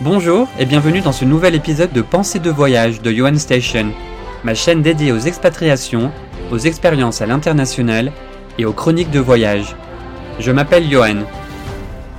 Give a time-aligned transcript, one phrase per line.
[0.00, 3.92] Bonjour et bienvenue dans ce nouvel épisode de Pensée de voyage de Johan Station,
[4.42, 6.10] ma chaîne dédiée aux expatriations,
[6.50, 8.10] aux expériences à l'international
[8.58, 9.76] et aux chroniques de voyage.
[10.40, 11.22] Je m'appelle Johan.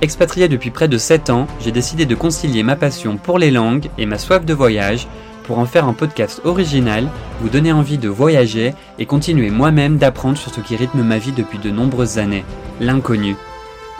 [0.00, 3.90] Expatrié depuis près de 7 ans, j'ai décidé de concilier ma passion pour les langues
[3.98, 5.06] et ma soif de voyage
[5.44, 7.08] pour en faire un podcast original,
[7.42, 11.32] vous donner envie de voyager et continuer moi-même d'apprendre sur ce qui rythme ma vie
[11.32, 12.46] depuis de nombreuses années,
[12.80, 13.36] l'inconnu.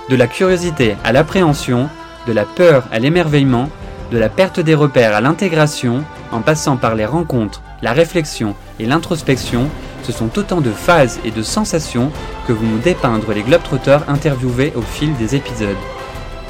[0.08, 1.90] De la curiosité à l'appréhension,
[2.26, 3.68] de la peur à l'émerveillement,
[4.10, 8.86] de la perte des repères à l'intégration, en passant par les rencontres, la réflexion et
[8.86, 9.68] l'introspection,
[10.02, 12.10] ce sont autant de phases et de sensations
[12.46, 15.76] que vont nous dépeindre les globetrotters interviewés au fil des épisodes.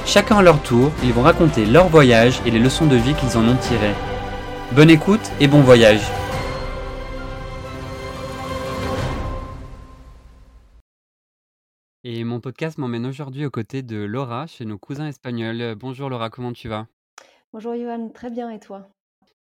[0.05, 3.37] Chacun à leur tour, ils vont raconter leur voyage et les leçons de vie qu'ils
[3.37, 3.95] en ont tirées.
[4.73, 6.01] Bonne écoute et bon voyage
[12.09, 15.61] Et mon podcast m'emmène aujourd'hui aux côtés de Laura, chez nos cousins espagnols.
[15.61, 16.87] Euh, bonjour Laura, comment tu vas?
[17.53, 18.87] Bonjour Johan, très bien et toi?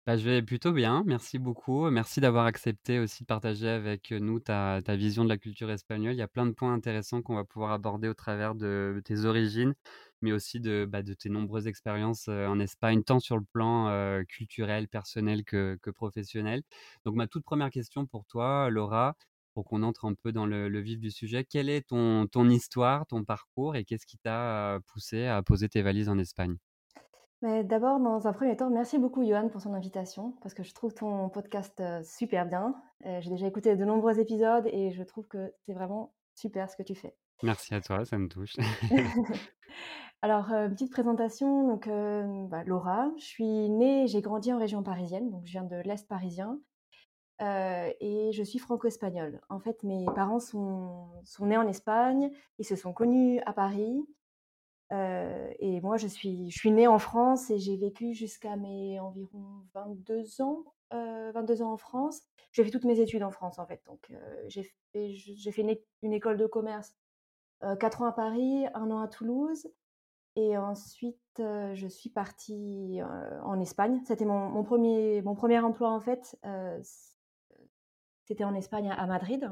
[0.04, 1.88] Bah, je vais plutôt bien, merci beaucoup.
[1.90, 6.14] Merci d'avoir accepté aussi de partager avec nous ta, ta vision de la culture espagnole.
[6.14, 9.26] Il y a plein de points intéressants qu'on va pouvoir aborder au travers de tes
[9.26, 9.74] origines,
[10.20, 13.90] mais aussi de, bah, de tes nombreuses expériences euh, en Espagne, tant sur le plan
[13.90, 16.64] euh, culturel, personnel que, que professionnel.
[17.04, 19.14] Donc ma toute première question pour toi, Laura,
[19.56, 21.42] pour qu'on entre un peu dans le, vif du sujet.
[21.42, 25.80] Quelle est ton, ton histoire, ton parcours et qu'est-ce qui t'a poussé à poser tes
[25.80, 26.56] valises en Espagne?
[27.40, 30.92] D'abord, dans un premier temps, merci beaucoup Johan pour son invitation, parce que je trouve
[30.92, 32.74] ton podcast super bien.
[33.20, 36.82] J'ai déjà écouté de nombreux épisodes et je trouve que c'est vraiment super ce que
[36.82, 37.14] tu fais.
[37.42, 38.56] Merci à toi, ça me touche.
[40.20, 41.88] Alors, petite présentation, donc
[42.50, 46.06] bah, Laura, je suis née, j'ai grandi en région parisienne, donc je viens de l'Est
[46.06, 46.58] parisien
[47.40, 49.40] et je suis franco-espagnole.
[49.48, 54.04] En fait, mes parents sont sont nés en Espagne, ils se sont connus à Paris,
[54.90, 59.44] et moi je suis je suis née en France et j'ai vécu jusqu'à mes environ
[59.74, 62.22] 22 ans, 22 ans en France.
[62.52, 64.10] J'ai fait toutes mes études en France, en fait, donc
[64.48, 65.62] j'ai fait j'ai fait
[66.02, 66.94] une école de commerce,
[67.80, 69.68] 4 ans à Paris, 1 an à Toulouse
[70.36, 73.00] et ensuite, je suis partie,
[73.42, 74.00] en Espagne.
[74.04, 76.38] C'était mon mon 1 mon premier emploi, en fait,
[78.26, 79.50] c'était en Espagne, à Madrid.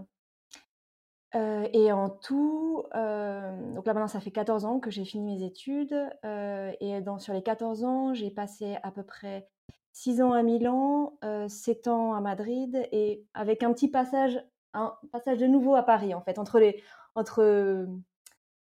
[1.35, 5.35] Euh, et en tout, euh, donc là maintenant ça fait 14 ans que j'ai fini
[5.35, 5.95] mes études.
[6.25, 9.49] Euh, et dans, sur les 14 ans, j'ai passé à peu près
[9.93, 11.19] 6 ans à Milan,
[11.49, 14.41] 7 ans à Madrid, et avec un petit passage,
[14.75, 16.83] un passage de nouveau à Paris en fait, entre, les,
[17.15, 17.87] entre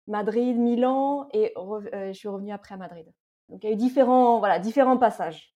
[0.08, 3.12] Madrid, Milan, et je suis revenue après à Madrid.
[3.50, 5.55] Donc il y a eu différents, voilà, différents passages.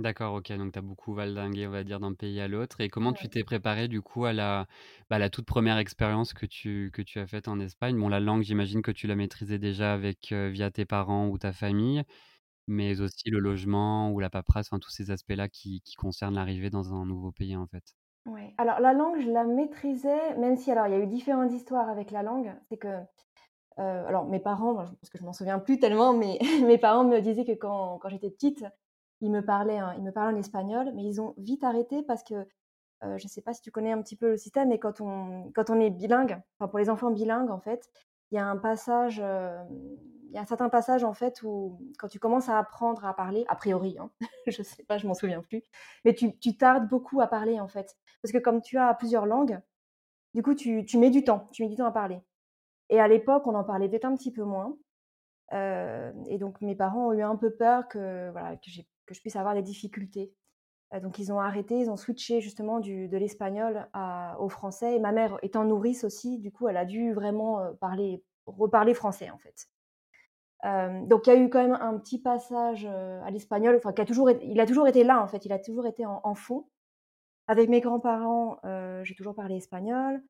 [0.00, 2.88] D'accord, OK, donc tu as beaucoup valdingué, on va dire, d'un pays à l'autre et
[2.88, 4.66] comment tu t'es préparé du coup à la,
[5.10, 7.98] bah, la toute première expérience que tu que tu as faite en Espagne?
[8.00, 11.52] Bon, la langue, j'imagine que tu la maîtrisais déjà avec, via tes parents ou ta
[11.52, 12.02] famille,
[12.68, 16.70] mais aussi le logement ou la paperasse, enfin tous ces aspects-là qui qui concernent l'arrivée
[16.70, 17.94] dans un nouveau pays, en fait.
[18.26, 18.54] Ouais.
[18.58, 21.88] Alors la langue, je la maîtrisais, même si alors il y a eu différentes histoires
[21.88, 22.54] avec la langue.
[22.68, 22.98] C'est que,
[23.76, 27.44] alors mes parents, parce que je m'en souviens plus tellement, mais mes parents me disaient
[27.44, 28.64] que quand quand j'étais petite
[29.20, 32.46] ils me parlaient, il me parlaient en espagnol, mais ils ont vite arrêté parce que
[33.02, 35.50] je ne sais pas si tu connais un petit peu le système, mais quand on,
[35.54, 37.88] quand on est bilingue, enfin pour les enfants bilingues, en fait,
[38.30, 42.08] il y a un passage, il y a un certain passage en fait où quand
[42.08, 44.10] tu commences à apprendre à parler, a priori, hein,
[44.46, 45.62] je sais pas, je m'en souviens plus,
[46.04, 49.26] mais tu, tu, tardes beaucoup à parler en fait, parce que comme tu as plusieurs
[49.26, 49.60] langues,
[50.34, 52.20] du coup tu, tu mets du temps, tu mets du temps à parler.
[52.88, 54.76] Et à l'époque, on en parlait peut-être un petit peu moins.
[55.52, 59.20] et donc mes parents ont eu un peu peur que voilà que j'ai que je
[59.20, 60.32] puisse avoir des difficultés.
[60.94, 63.88] Euh, donc ils ont arrêté, ils ont switché justement de l'espagnol
[64.38, 64.96] au français.
[64.96, 68.94] Et ma mère étant nourrice aussi, du coup, elle a dû vraiment euh, parler, reparler
[68.94, 69.68] français en fait.
[70.64, 73.92] Euh, donc il y a eu quand même un petit passage à l'espagnol, enfin
[74.42, 76.68] il a toujours été là en fait, il a toujours été en, fond.
[77.48, 78.60] Avec mes grands-parents,
[79.02, 80.22] j'ai toujours parlé espagnol.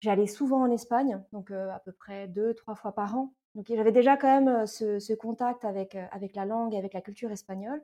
[0.00, 3.34] J'allais souvent en Espagne, donc à peu près deux, trois fois par an.
[3.54, 7.82] Donc j'avais déjà quand même ce, contact avec, avec la langue, avec la culture espagnole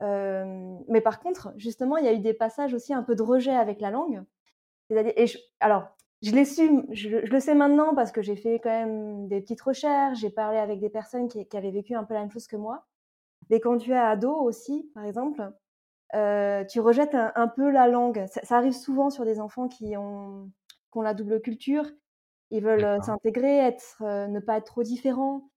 [0.00, 3.54] mais par contre, justement, il y a eu des passages aussi un peu de rejet
[3.54, 4.22] avec la langue.
[4.90, 5.26] Et
[5.60, 5.88] alors,
[6.22, 9.60] je l'ai su, je, le sais maintenant parce que j'ai fait quand même des petites
[9.60, 12.56] recherches, j'ai parlé avec des personnes qui, avaient vécu un peu la même chose que
[12.56, 12.86] moi.
[13.50, 15.52] Mais quand tu es ado aussi, par exemple,
[16.12, 18.24] tu rejettes un, peu la langue.
[18.28, 20.50] Ça, arrive souvent sur des enfants qui ont,
[20.92, 21.84] qui ont la double culture.
[22.50, 25.50] Ils veulent s'intégrer, être, ne pas être trop différents.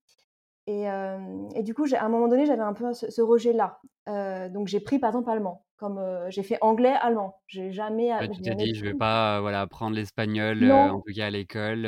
[0.70, 3.80] Et, du coup, à un moment donné, j'avais un peu ce ce rejet-là.
[4.08, 7.40] Heu, donc j'ai pris, par exemple, allemand, comme, j'ai fait anglais, allemand.
[7.48, 11.12] J'ai jamais a Ouais, tu t'es dit: «Je vais pas, voilà, apprendre l'espagnol, en tout
[11.14, 11.82] cas à l'école,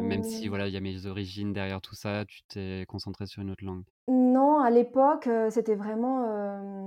[0.00, 0.48] même si, Mmh.
[0.48, 3.64] voilà, il y a mes origines derrière tout ça», tu t'es concentrée sur une autre
[3.64, 3.84] langue?
[4.10, 6.22] Non, à l'époque, c'était vraiment,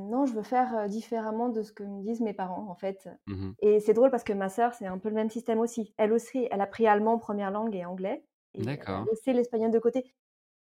[0.09, 3.07] non, je veux faire, différemment de ce que me disent mes parents, en fait.
[3.27, 3.55] Mmh mh.
[3.59, 5.93] Et c'est drôle parce que ma sœur, c'est un peu le même système aussi.
[5.97, 8.25] Elle aussi, elle a pris allemand 1re langue et anglais
[8.57, 9.11] D'accord.
[9.11, 10.13] laissé l'espagnol de côté.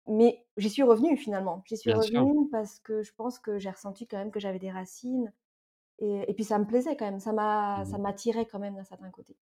[0.08, 1.62] Mais j'y suis revenue finalement.
[1.66, 2.26] J'y suis Bien sûr.
[2.26, 5.32] revenue parce que je pense que j'ai ressenti quand même que j'avais des racines
[6.00, 8.84] et et puis ça me plaisait quand même, ça m'a Mmh m'attirait quand même d'un
[8.84, 9.36] certain côté.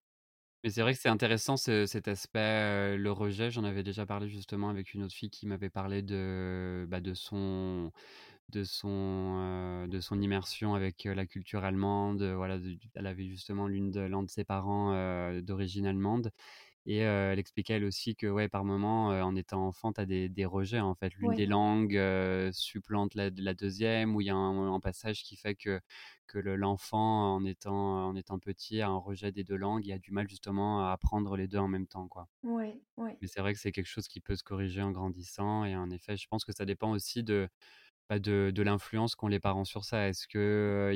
[0.62, 3.50] Mais c'est vrai que c'est intéressant ce cet aspect, le rejet.
[3.50, 7.14] J'en avais déjà parlé justement avec une autre fille qui m'avait parlé de, bah, de
[7.14, 7.90] son
[8.50, 13.90] de son, de son immersion avec, la culture allemande, voilà, de elle avait justement l'une
[13.92, 14.92] de l'un de ses parents,
[15.42, 16.30] d'origine allemande
[16.86, 20.28] et elle expliquait elle aussi que, ouais, par moment, en étant enfant, tu as des
[20.28, 21.14] des rejets, en fait.
[21.16, 22.00] L'une des langues,
[22.52, 25.80] supplante la la 2e ou il y a un un passage qui fait que
[26.26, 29.92] que le l'enfant, en étant en étant petit, a un rejet des 2 langues et
[29.94, 32.28] a du mal justement à apprendre les 2 en même temps, quoi.
[32.42, 33.20] Ouais, ouais.
[33.22, 35.90] Mais c'est vrai que c'est quelque chose qui peut se corriger en grandissant et en
[35.90, 37.48] effet, je pense que ça dépend aussi de,
[38.18, 40.08] de de l'influence qu'ont les parents sur ça?
[40.08, 40.38] Est-ce Tu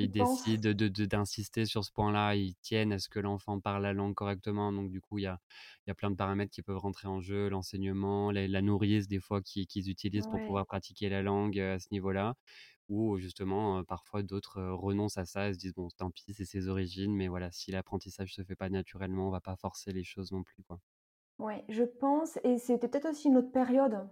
[0.00, 3.82] ils décident de de d'insister sur ce point-là, ils tiennent à ce que l'enfant parle
[3.82, 5.38] la langue correctement, donc du coup, il y a
[5.86, 9.42] y a plein de paramètres qui peuvent rentrer en jeu, l'enseignement, la nourrice des fois
[9.42, 12.34] qui qu'ils utilisent pour pouvoir pratiquer la langue, à ce niveau-là.
[12.88, 16.68] Ou justement, parfois d'autres, renoncent à ça et se disent: «Bon, tant pis, c'est ses
[16.68, 20.32] origines, mais voilà, si l'apprentissage se fait pas naturellement, on va pas forcer les choses
[20.32, 20.80] non plus, quoi».
[21.38, 24.08] Ouais, je pense et c'était peut-être aussi une autre période.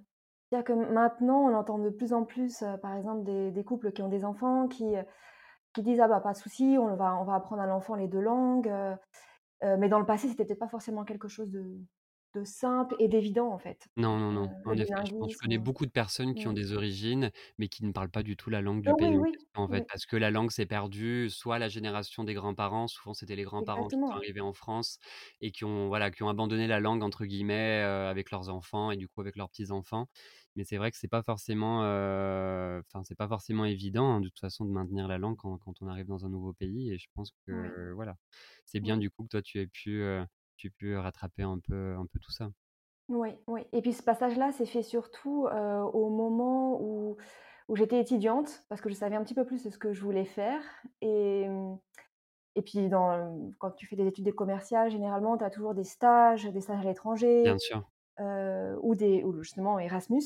[0.52, 3.93] C'est-à-dire que maintenant, on entend de plus en plus, heu, par exemple, des des couples
[3.93, 5.04] qui ont des enfants qui, heu,
[5.75, 8.08] qui disent: «Ah bah, pas de souci, on va on va apprendre à l'enfant les
[8.08, 8.69] 2 langues»,
[9.64, 11.78] heu, mais dans le passé, c'était peut-être pas forcément quelque chose de
[12.34, 15.84] de simple et d'évident, en fait, Non, non, non, en effet, je pense connais beaucoup
[15.84, 18.81] de personnes qui ont des origines, mais qui ne parlent pas du tout la langue
[18.81, 19.84] du pays oui, en oui, question, en fait.
[19.87, 23.88] Parce que la langue s'est perdue, soit la génération des grands-parents, souvent c'était les grands-parents
[23.90, 24.98] qui sont arrivés en France
[25.43, 28.96] et qui ont, voilà, qui ont «abandonné la langue» entre guillemets, avec leurs enfants et
[28.96, 30.08] du coup avec leurs petits-enfants.
[30.56, 34.28] Mais c'est vrai que c'est pas forcément, heu, enfin, c'est pas forcément évident, hein, de
[34.28, 36.99] toute façon, de maintenir la langue quand quand on arrive dans un nouveau pays et
[36.99, 37.72] je pense Ouais.
[37.72, 38.16] que, voilà,
[38.66, 40.25] c'est bien du coup que toi tu aies pu, heu,
[40.56, 42.52] tu aies pu rattraper un peu un peu tout ça.
[43.08, 45.46] Oui, oui et puis ce passage-là s'est fait surtout,
[45.93, 47.16] au moment où
[47.69, 50.02] où j'étais étudiante, parce que je savais un petit peu plus de ce que je
[50.02, 50.62] voulais faire
[51.00, 51.78] et mmh
[52.56, 56.44] et puis dans quand tu fais des études commerciales, généralement, tu as toujours des stages,
[56.46, 57.92] des stages à l'étranger, Bien sûr.
[58.20, 60.23] Heu, ou des ou justement Erasmus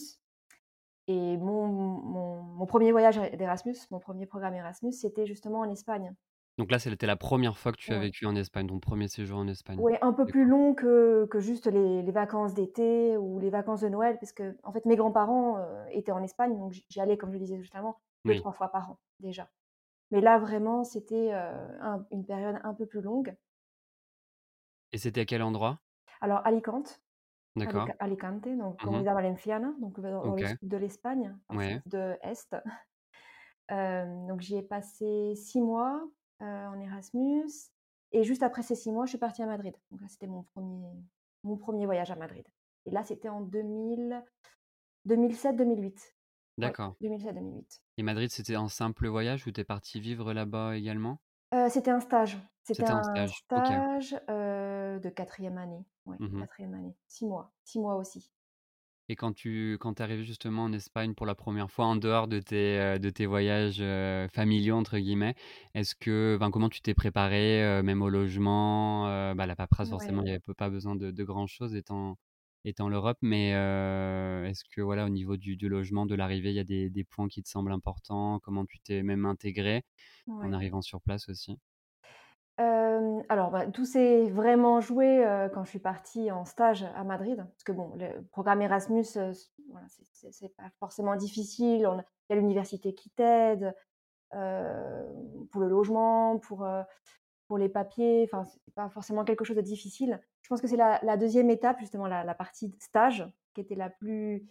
[1.08, 6.14] et mon mon mon 1er voyage d'Erasmus, mon 1er programme Erasmus, c'était justement en Espagne.
[6.58, 9.38] Donc là, c'était la 1re fois que tu as vécu en Espagne, ton 1er séjour
[9.38, 9.86] en Espagne?
[9.86, 13.82] Ouais, un peu plus long que que juste les les vacances d'été ou les vacances
[13.82, 17.34] de Noël puisqu'en fait, mes grands-parents, heu, étaient en Espagne, donc j'y allais, comme je
[17.34, 18.46] le disais juste avant, Oui.
[18.46, 19.50] 2-3 fois par an, déjà.
[20.10, 23.36] Mais là, vraiment, c'était, un une période un peu plus longue.
[24.92, 25.80] Et c'était à quel endroit?
[26.20, 27.00] Alors Alicante,
[27.56, 27.64] D'accord.
[27.64, 29.02] Alica Alicante, donc Mmh mh.
[29.02, 30.44] Comunidad Valenciana, donc dans dans le OK.
[30.44, 31.60] sud de l'Espagne, dans le Ouais.
[31.60, 32.56] sud-est.
[33.70, 36.08] Hem, donc j'y ai passé 6 mois,
[36.40, 37.48] en Erasmus
[38.12, 39.74] et juste après ces 6 mois, je suis partie à Madrid.
[39.90, 40.92] Donc là, c'était mon 1er
[41.44, 42.46] mon 1er voyage à Madrid
[42.86, 46.14] et là, c'était en 2000-2007-2008.
[46.62, 46.96] Ouais, D'accord.
[47.02, 47.80] 2007-2008.
[47.98, 51.18] Et Madrid, c'était un simple voyage ou tu es partie vivre là-bas également?
[51.70, 52.36] C'était un stage.
[52.64, 54.14] C'était un un stage.
[55.00, 55.84] De 4e année.
[56.06, 56.46] Ouais, Mmh mh.
[56.48, 56.94] 4e année.
[57.08, 58.30] 6 mois, 6 mois aussi.
[59.08, 62.26] Et quand tu quand es arrivée justement en Espagne pour la 1re fois, en dehors
[62.26, 65.36] de tes, heu, de tes voyages, heu, «familiaux» entre guillemets,
[65.74, 69.04] est-ce que comment tu t'es préparée, heu, même au logement,
[69.36, 70.26] bah, la paperasse forcément, Ouais.
[70.26, 72.16] il y avait pas besoin de de grand chose étant
[72.64, 76.58] étant l'Europe, mais est-ce que, voilà, au niveau du du logement, de l'arrivée, il y
[76.58, 78.40] a des des points qui te semblent importants?
[78.40, 79.84] Comment tu t'es même intégrée,
[80.40, 81.58] en arrivant sur place aussi?
[82.58, 85.22] Alors, bah, tout s'est vraiment joué,
[85.52, 87.36] quand je suis partie en stage à Madrid.
[87.36, 91.80] Parce que bon, le programme Erasmus, c'est pas forcément difficile.
[91.80, 93.74] Il y a l'université qui t'aide,
[94.30, 96.66] pour le logement, pour,
[97.48, 100.20] pour les papiers, enfin, c'est pas forcément quelque chose de difficile.
[100.42, 103.90] Je pense que c'est la la 2e étape, justement, la partie stage qui était la
[103.90, 104.46] plus,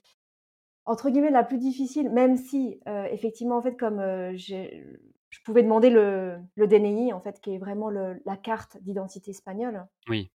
[0.85, 4.01] entre guillemets, «la plus difficile», même si, effectivement, en fait, comme,
[4.35, 4.85] j'ai
[5.35, 9.31] je pouvais demander le le DNI, en fait, qui est vraiment le la carte d'identité
[9.31, 9.87] espagnole.
[10.07, 10.31] Oui.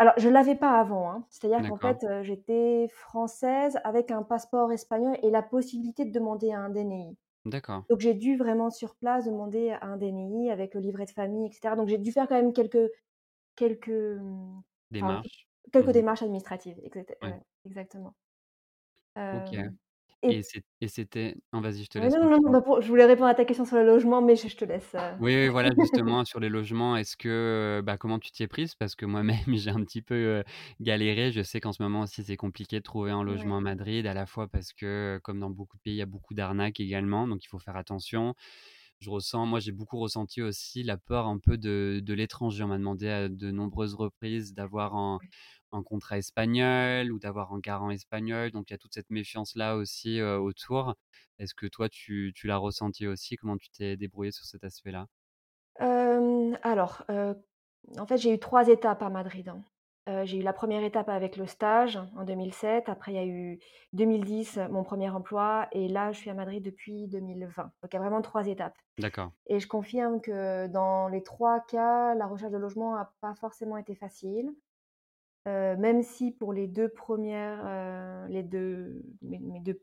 [0.00, 1.26] Alors, je l'avais pas avant, hein.
[1.30, 6.52] C'est-à-dire qu'en fait, heu, j'étais française avec un passeport espagnol et la possibilité de demander
[6.52, 7.16] un DNI.
[7.46, 7.84] D'accord.
[7.90, 11.52] Donc j'ai dû vraiment, sur place, demander un DNI avec le livret de famille et
[11.52, 11.76] cetera.
[11.76, 12.90] Donc j'ai dû faire quand même quelques
[13.56, 13.90] quelques,
[15.00, 15.48] enfin, Démarches.
[15.72, 16.00] quelques Mmh mh.
[16.02, 17.34] démarches administratives, exact Ouais.
[17.66, 18.14] exactement.
[19.32, 19.56] OK.
[19.56, 19.78] Hem
[20.30, 20.42] Et
[20.80, 23.44] et c'était non, vas-y, je te laisse non, non, non, je voulais répondre à ta
[23.44, 26.40] question sur le logement, mais je je te laisse, heu Oui, oui, voilà, justement, sur
[26.40, 28.74] les logements, est-ce que, bah, comment tu t'y es prise?
[28.74, 30.42] Parce que moi-même, j'ai un petit peu,
[30.80, 31.30] galéré.
[31.30, 33.58] Je sais qu'en ce moment aussi, c'est compliqué de trouver un logement Ouais.
[33.58, 36.06] à Madrid, à la fois parce que, comme dans beaucoup de pays, il y a
[36.06, 38.34] beaucoup d'arnaques également, donc il faut faire attention.
[39.00, 42.64] Je ressens moi, j'ai beaucoup ressenti aussi la peur un peu de de l'étranger.
[42.64, 45.20] On m'a demandé à de nombreuses reprises d'avoir un.
[45.74, 49.76] Un contrat espagnol ou d'avoir un garant espagnol, donc il y a toute cette méfiance-là
[49.76, 50.94] aussi, autour.
[51.38, 53.36] Est-ce que toi, tu tu l'as ressenti aussi?
[53.36, 55.06] Comment tu t'es débrouillée sur cet aspect-là?
[56.62, 57.04] Alors,
[57.98, 59.64] en fait, j'ai eu 3 étapes à Madrid, hein.
[60.24, 62.90] J'ai eu la première étape avec le stage en 2007.
[62.90, 63.58] Après, il y a eu
[63.94, 67.62] 2010, mon premier emploi et là, je suis à Madrid depuis 2020.
[67.82, 69.32] Donc il y a vraiment 3 étapes D'accord.
[69.46, 73.78] et je confirme que dans les 3 cas, la recherche de logement a pas forcément
[73.78, 74.50] été facile.
[75.46, 79.82] Heu, même si pour les 2 premières, heu, les 2 mes mes 2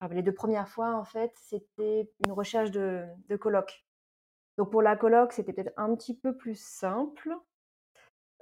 [0.00, 3.84] ah les 2 premières fois, en fait, c'était une recherche de coloc.
[4.58, 7.34] Donc pour la coloc, c'était peut-être un petit peu plus simple.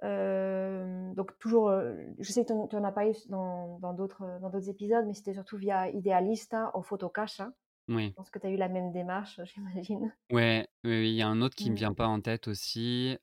[0.03, 1.73] Hem, donc toujours,
[2.19, 5.15] je sais que tu en tu en as parlé dans dans d'autres, dans épisodes, mais
[5.15, 7.53] c'était surtout via Idealista o Fotocasa.
[7.89, 8.15] Oui.
[8.15, 10.15] Je pense que tu as eu la même démarche, j'imagine?
[10.31, 11.77] Ouais, il y a un autre qui me Mmh.
[11.77, 13.19] vient pas en tête aussi,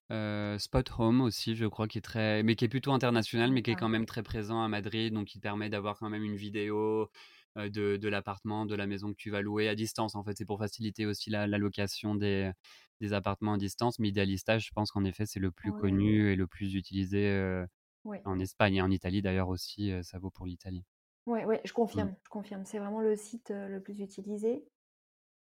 [0.60, 3.72] Spot Home aussi, je crois, qui est très mais qui est plutôt international, mais qui
[3.72, 6.36] est Ah quand même très présent à Madrid, donc te permet d'avoir quand même une
[6.36, 7.10] vidéo,
[7.56, 10.38] de de l'appartement, de la maison que tu vas louer à distance, en fait.
[10.38, 12.52] C'est pour faciliter aussi la la location des
[13.00, 15.74] des appartements à distance, mais Idealista, je pense qu'en effet, c'est le plus Ouais.
[15.74, 17.64] connu et le plus utilisé,
[18.04, 18.26] Ouais.
[18.26, 20.86] en Espagne et en Italie d'ailleurs aussi, ça vaut pour l'Italie.
[21.30, 21.76] Ouais, ouais, je Mmh.
[21.76, 22.66] confirme, je confirme.
[22.66, 24.66] C'est vraiment le site, le plus utilisé.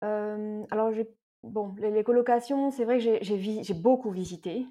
[0.01, 1.07] Alors j'ai
[1.43, 4.65] bon, les les colocations, c'est vrai que j'ai j'ai vi j'ai beaucoup visité.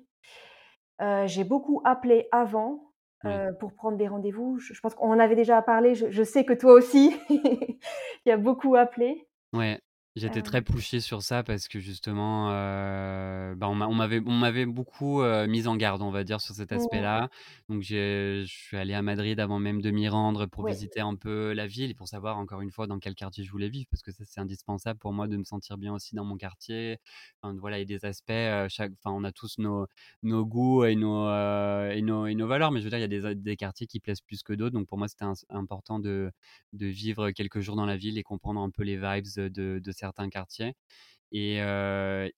[1.27, 2.93] J'ai beaucoup appelé avant,
[3.25, 3.31] Oui.
[3.59, 4.59] pour prendre des rendez-vous.
[4.59, 7.15] Je je pense qu'on en avait déjà parlé, je je sais que toi aussi,
[8.25, 9.27] tu as beaucoup appelé.
[9.53, 9.81] Ouais,
[10.17, 14.33] j'étais très pushé sur ça parce que justement, heu, bah, on m'a on m'avait on
[14.33, 17.29] m'avait beaucoup, heu, mis en garde, on va dire, sur cet aspect-là.
[17.69, 21.15] Donc je suis allé à Madrid avant même de m'y rendre pour ouais, visiter un
[21.17, 23.87] peu la ville et pour savoir encore une fois dans quel quartier je voulais vivre
[23.91, 26.99] parce que ça, c'est indispensable pour moi de me sentir bien aussi dans mon quartier.
[27.43, 29.87] Enfin voilà, il y a des aspects, heu, chaque enfin on a tous nos
[30.23, 33.03] nos goûts et nos, heu, et nos et nos valeurs, mais je veux dire, il
[33.03, 34.75] y a des des quartiers qui plaisent plus que d'autres.
[34.75, 36.31] Donc pour moi, c'était important de
[36.73, 39.93] de vivre quelques jours dans la ville et comprendre un peu les vibes de de
[40.01, 40.75] certains quartiers.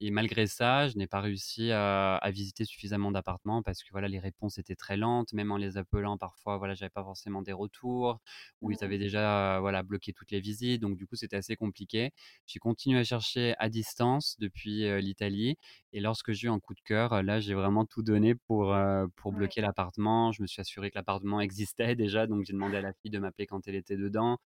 [0.01, 4.09] Et malgré ça, je n'ai pas réussi à à visiter suffisamment d'appartements parce que, voilà,
[4.09, 5.33] les réponses étaient très lentes.
[5.33, 8.21] Même en les appelant, parfois, voilà, j'avais pas forcément des retours
[8.61, 10.81] ou mmh ils mh, avaient déjà, voilà, bloqué toutes les visites.
[10.83, 12.11] Donc du coup, c'était assez compliqué.
[12.47, 15.57] J'ai continué à chercher à distance depuis, l'Italie
[15.93, 18.75] et lorsque j'ai eu un coup de cœur, là, j'ai vraiment tout donné pour,
[19.17, 20.33] pour ouais, bloquer l'appartement.
[20.33, 23.19] Je me suis assuré que l'appartement existait déjà, donc j'ai demandé à la fille de
[23.19, 24.39] m'appeler quand elle était dedans.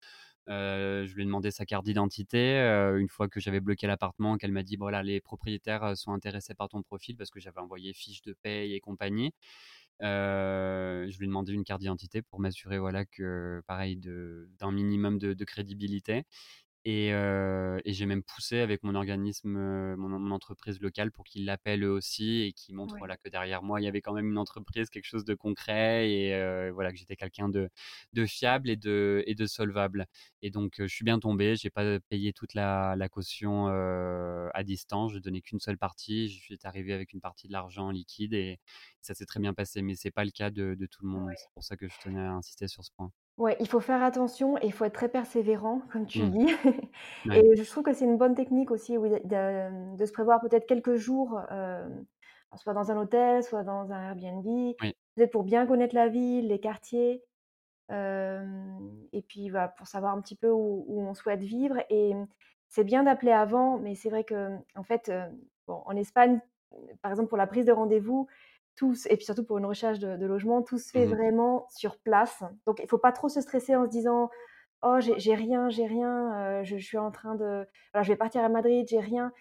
[0.49, 2.59] Je lui ai demandé sa carte d'identité,
[2.99, 6.69] une fois que j'avais bloqué l'appartement, qu'elle m'a dit: «Voilà, les propriétaires, sont intéressés par
[6.69, 9.33] ton profil», parce que j'avais envoyé fiche de paye et compagnie.
[10.01, 15.45] Je lui ai demandé une carte d'identité pour m'assurer, voilà, que pareil d'un minimum de
[15.45, 16.25] crédibilité
[16.85, 21.25] et heu et j'ai même poussé avec mon organisme, heu, mon mon entreprise locale pour
[21.25, 24.00] qu'ils l'appellent eux aussi et qu'ils montrent, ouais, voilà, que derrière moi, il y avait
[24.03, 27.69] quand même une entreprise, quelque chose de concret et heu, voilà, que j'étais quelqu'un de
[28.12, 30.07] de fiable et de et de solvable
[30.43, 31.57] et donc je suis bien tombé.
[31.57, 35.12] J'ai pas payé toute la la caution, à distance.
[35.12, 36.29] J'ai donné qu'une seule partie.
[36.29, 38.59] Je suis arrivé avec une partie de l'argent en liquide et
[39.00, 41.29] ça s'est très bien passé, mais c'est pas le cas de de tout le monde,
[41.29, 41.35] ouais.
[41.37, 43.24] c'est pour ça que je tenais à insister sur ce point.
[43.37, 46.31] Ouais, il faut faire attention et il faut être très persévérant, comme tu Mmh.
[46.31, 46.47] dis
[47.26, 50.41] Ouais, et je trouve que c'est une bonne technique aussi, oui, de de se prévoir
[50.41, 51.41] peut-être quelques jours,
[52.57, 54.45] soit dans un hôtel, soit dans un Airbnb,
[54.81, 57.25] oui, peut-être pour bien connaître la ville, les quartiers.
[59.12, 62.12] Et puis, voilà, pour savoir un petit peu où où on souhaite vivre et
[62.69, 65.11] c'est bien d'appeler avant, mais c'est vrai que, en fait,
[65.67, 66.41] bon, en Espagne,
[67.03, 68.29] par exemple, pour la prise de rendez-vous,
[68.76, 71.07] tout s et puis surtout pour une recherche de de logement, tout se fait mmh
[71.07, 72.43] vraiment sur place.
[72.66, 74.31] Donc il faut pas trop se stresser en se disant:
[74.83, 78.16] «Oh, j'ai rien, j'ai rien, heu, je je suis en train de voilà, je vais
[78.19, 79.33] partir à Madrid, j'ai rien».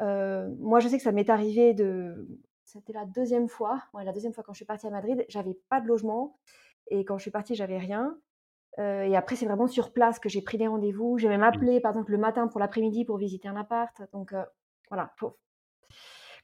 [0.00, 2.28] Heu, moi, je sais que ça m'est arrivé de
[2.64, 5.54] c'était la deuxième fois, ouais, la deuxième fois quand je suis partie à Madrid, j'avais
[5.70, 6.38] pas de logement
[6.88, 8.18] et quand je suis partie, j'avais rien.
[8.80, 11.18] Heu et après, c'est vraiment sur place que j'ai pris des rendez-vous.
[11.18, 11.58] J'ai même oui.
[11.58, 14.02] appelé, par exemple, le matin pour l'après-midi pour visiter un appart.
[14.12, 14.34] Donc
[14.90, 15.38] voilà, faut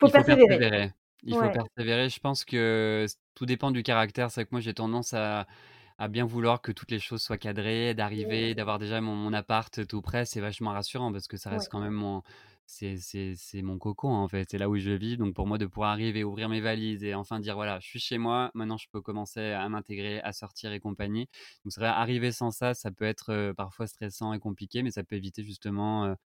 [0.01, 0.25] faut Il faut persévérer.
[0.25, 0.93] persévérer.
[1.25, 2.09] Il faut persévérer.
[2.09, 4.31] Je pense que tout dépend du caractère.
[4.31, 5.47] C'est que moi, j'ai tendance à
[5.97, 9.87] à bien vouloir que toutes les choses soient cadrées, d'arriver, d'avoir déjà mon mon appart
[9.87, 10.25] tout prêt.
[10.25, 12.23] C'est vachement rassurant parce que ça reste ouais, quand même mon
[12.67, 14.49] c'est c'est c'est mon cocon, en fait.
[14.51, 15.17] C'est là où je vis.
[15.17, 18.01] Donc pour moi, de pouvoir arriver, ouvrir mes valises et enfin dire: «Voilà, je suis
[18.01, 21.29] chez moi, maintenant je peux commencer à m'intégrer, à sortir et compagnie».
[21.65, 25.05] Donc c'est vrai, arriver sans ça, ça peut être, parfois stressant et compliqué, mais ça
[25.05, 26.17] peut éviter justement,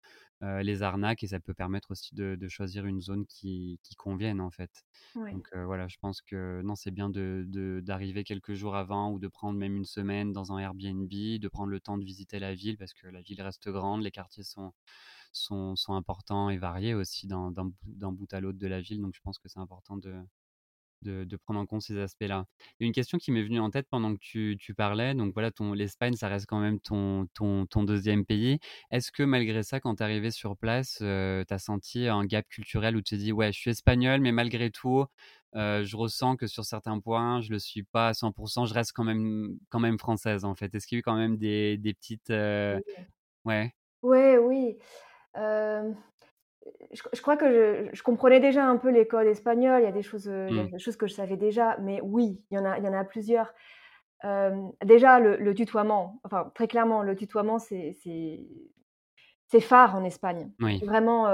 [0.43, 4.41] les arnaques et ça peut permettre aussi de de choisir une zone qui qui convienne,
[4.41, 4.85] en fait.
[5.15, 5.35] Ouais.
[5.35, 9.19] Donc voilà, je pense que non, c'est bien de de d'arriver quelques jours avant ou
[9.19, 12.55] de prendre même une semaine dans un Airbnb, de prendre le temps de visiter la
[12.55, 14.73] ville parce que la ville reste grande, les quartiers sont
[15.33, 19.01] sont sont importants et variés aussi d'un bout à l'autre de la ville.
[19.01, 20.17] Donc je pense que c'est important de
[21.03, 22.47] de de prendre en compte ces aspects-là.
[22.81, 25.15] Il y a une question qui m'est venue en tête pendant que tu tu parlais,
[25.15, 28.59] donc voilà, l'Espagne, ça reste quand même ton ton ton 2e pays.
[28.91, 32.25] Est-ce que malgré ça, quand tu es arrivé sur place, heu, tu as senti un
[32.27, 35.07] gap culturel où tu t'es dit: «Ouais, je suis espagnole, mais malgré tout,
[35.57, 38.93] heu, je ressens que sur certains points, je le suis pas à 100 je reste
[38.95, 40.75] quand même quand même française», en fait?
[40.75, 42.31] Est-ce qu'il y a eu quand même des des petites,
[42.71, 42.83] Oui.
[43.45, 43.75] ouais?
[44.03, 44.79] Ouais, oui.
[45.39, 45.97] Hem,
[46.93, 49.81] je je crois que je je comprenais déjà un peu les codes espagnols.
[49.83, 50.73] Il y a des choses, y a Mmh.
[50.73, 52.93] des choses que je savais déjà, mais oui, il y en a il y en
[52.95, 53.55] a plusieurs.
[54.25, 57.93] Hem, déjà le le tutoiement, enfin très clairement, le tutoiement c'est
[59.47, 60.53] c'est phare en Espagne.
[60.61, 60.85] Oui.
[60.87, 61.27] Vraiment,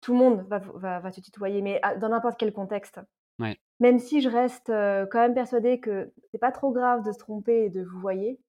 [0.00, 3.00] tout le monde va va va te tutoyer, mais dans n'importe quel contexte.
[3.38, 3.58] Ouais.
[3.80, 7.64] Même si je reste, quand même persuadée que c'est pas trop grave de se tromper
[7.66, 8.40] et de vouvoyer,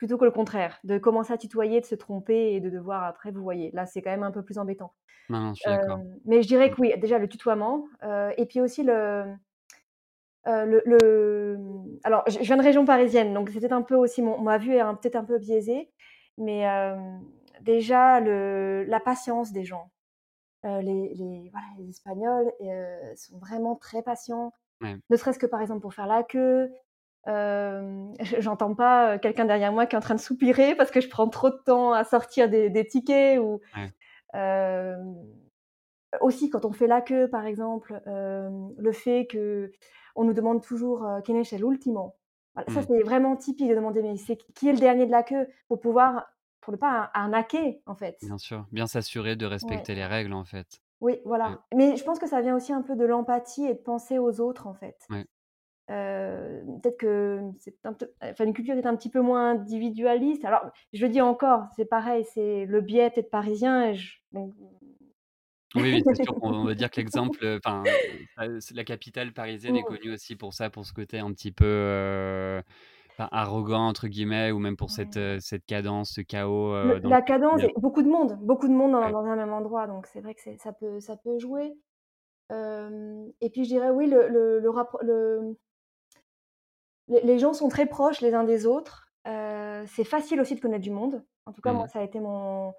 [0.00, 3.32] plutôt que le contraire, de commencer à tutoyer, de se tromper et de devoir après
[3.32, 3.70] vouvoyer.
[3.74, 4.94] Là, c'est quand même un peu plus embêtant.
[5.30, 6.00] Non, non, je suis d'accord.
[6.00, 6.72] Hem, mais je dirais Mmh.
[6.72, 7.86] que oui, déjà le tutoiement,
[8.38, 9.36] et puis aussi le,
[10.46, 14.40] le le, mmh, alors je viens de région parisienne, donc peut-être un peu aussi mon
[14.40, 15.92] ma vue est peut-être un peu biaisée,
[16.38, 16.64] mais
[17.60, 19.90] déjà le la patience des gens.
[20.64, 22.52] Les les voilà, les Espagnols,
[23.16, 25.00] sont vraiment très patients, Ouais.
[25.10, 26.72] ne serait-ce que par exemple pour faire la queue.
[27.26, 31.08] J'entends pas, heu, quelqu'un derrière moi qui est en train de soupirer parce que je
[31.08, 33.92] prends trop de temps à sortir des des tickets ou Ouais.
[36.22, 41.22] aussi quand on fait la queue par exemple, le fait qu'on nous demande toujours, heu:
[41.24, 42.14] «Quién es el último?»
[42.54, 42.86] voilà, ça Mmh.
[42.86, 45.80] c'est vraiment typique de demander: «Mais c'est qui est le dernier de la queue?» pour
[45.80, 46.28] pouvoir
[46.62, 48.20] pour ne pas arnaquer en fait.
[48.22, 49.86] Bien sûr, bien s'assurer de Ouais.
[49.86, 50.82] respecter les règles, en fait.
[51.00, 51.56] Oui, Ouais.
[51.56, 51.64] voilà.
[51.74, 54.40] Mais je pense que ça vient aussi un peu de l'empathie et de penser aux
[54.40, 55.08] autres en fait.
[55.08, 55.26] Ouais.
[55.90, 60.44] Heu, peut-être que c'est un peu enfin une culture est un petit peu moins individualiste.
[60.44, 64.54] Alors je le dis encore, c'est pareil, c'est le biais peut-être parisien je donc
[65.74, 67.96] Oui, oui, c'est sûr qu'on va dire que l'exemple, enfin,
[68.72, 72.60] la capitale parisienne est connue aussi pour ça, pour ce côté un petit peu,
[73.16, 77.14] enfin «arrogant» entre guillemets ou même pour cette, heu, cette cadence, ce chaos, Le dans
[77.14, 79.10] la cadence et beaucoup de monde, beaucoup de monde dans Ouais.
[79.10, 81.74] dans un même endroit, donc c'est vrai que ça peut ça peut jouer.
[83.40, 84.68] Et puis je dirais oui le le le
[87.10, 89.08] les les gens sont très proches les uns des autres.
[89.28, 91.24] Heu, c'est facile aussi de connaître du monde.
[91.46, 91.90] En tout cas, moi, Mmh.
[91.92, 92.74] ça a été mon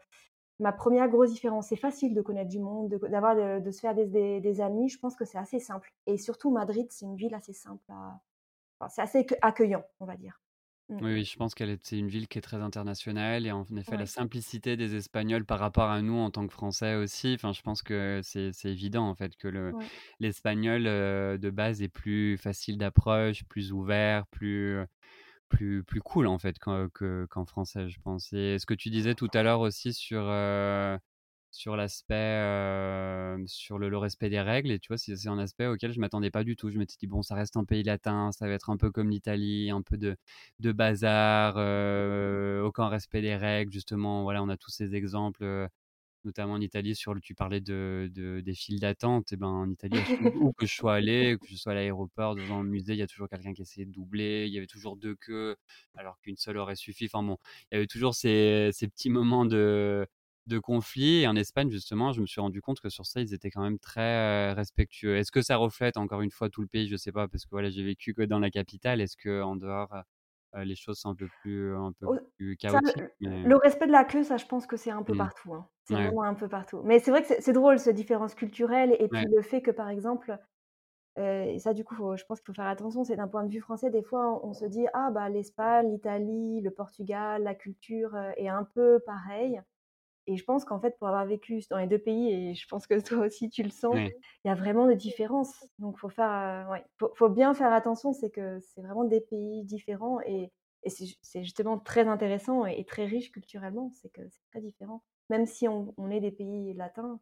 [0.59, 1.67] ma 1re grosse différence.
[1.69, 4.89] C'est facile de connaître du monde, d'avoir de de se faire des des des amis.
[4.89, 8.21] Je pense que c'est assez simple et surtout Madrid, c'est une ville assez simple à
[8.79, 10.39] enfin, c'est assez accueillant, on va dire.
[10.91, 11.01] Mmh.
[11.01, 13.65] Oui, oui, je pense qu'elle est c'est une ville qui est très internationale et en
[13.75, 14.05] effet, la Ouais.
[14.05, 17.81] simplicité des Espagnols par rapport à nous en tant que Français aussi, enfin, je pense
[17.81, 19.91] que c'est c'est évident, en fait, que le Ouais.
[20.19, 24.79] l'espagnol, heu, de base est plus facile d'approche, plus ouvert, plus,
[25.49, 28.89] plus plus cool, en fait, qu'en que qu'en français, je pense et ce que tu
[28.89, 30.97] disais tout à l'heure aussi sur, heu,
[31.51, 32.15] sur l'aspect,
[33.47, 36.31] sur le le respect des règles et tu vois, c'est un aspect auquel je m'attendais
[36.31, 36.69] pas du tout.
[36.71, 39.09] Je m'étais dit: «Bon, ça reste un pays latin, ça va être un peu comme
[39.09, 40.15] l'Italie, un peu de
[40.59, 45.67] de bazar, heu, aucun respect des règles», justement, voilà, on a tous ces exemples,
[46.23, 49.69] notamment en Italie sur le tu parlais de de des files d'attente et ben, en
[49.69, 50.05] Italie,
[50.39, 53.01] où que je sois allé, que je sois à l'aéroport, devant un musée, il y
[53.01, 55.55] a toujours quelqu'un qui essayait de doubler, il y avait toujours 2 queues
[55.95, 57.05] alors qu'une seule aurait suffi.
[57.07, 57.37] Enfin bon,
[57.71, 60.07] il y avait toujours ces ces petits moments de
[60.47, 63.33] de conflit et en Espagne, justement, je me suis rendu compte que sur ça, ils
[63.33, 65.17] étaient quand même très, heu, respectueux.
[65.17, 66.87] Est-ce que ça reflète encore une fois tout le pays?
[66.87, 69.01] Je sais pas parce que voilà, j'ai vécu que dans la capitale.
[69.01, 70.01] Est-ce qu'en dehors, heu
[70.61, 73.05] heu, les choses sont un peu plus un peu plus chaotiques?
[73.21, 75.15] le Mais le respect de la queue, ça, je pense que c'est un peu Mmh.
[75.15, 75.67] partout, hein.
[75.83, 76.11] C'est Ouais.
[76.11, 76.81] vraiment un peu partout.
[76.83, 79.31] Mais c'est vrai que c'est drôle ces différences culturelles et puis Ouais.
[79.33, 80.37] le fait que, par exemple,
[81.17, 83.51] et ça, du coup, faut je pense qu'il faut faire attention, c'est d'un point de
[83.51, 88.15] vue français, des fois, on se dit: «Ah bah, l'Espagne, l'Italie, le Portugal, la culture,
[88.37, 89.61] est un peu pareille»
[90.27, 92.87] et je pense qu'en fait, pour avoir vécu dans les 2 pays et je pense
[92.87, 94.01] que toi aussi tu le sens,
[94.43, 95.65] il y a vraiment des différences.
[95.79, 99.63] Donc faut faire, ouais, faut faut bien faire attention, c'est que c'est vraiment des pays
[99.63, 100.51] différents et
[100.83, 104.43] et c'est ju c'est justement très intéressant et et très riche culturellement, c'est que c'est
[104.51, 105.03] très différent.
[105.29, 107.19] Même si on on est des pays latins,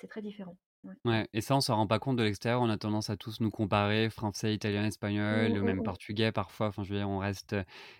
[0.00, 0.56] c'est très différent.
[0.84, 0.98] Ouais.
[1.04, 2.60] Ouais et ça, on s'en rend pas compte de l'extérieur.
[2.60, 5.84] On a tendance à tous nous comparer, français, italien, espagnol, Mmh, mmh même mh.
[5.84, 6.66] portugais parfois.
[6.68, 7.54] Enfin, je veux dire, on reste,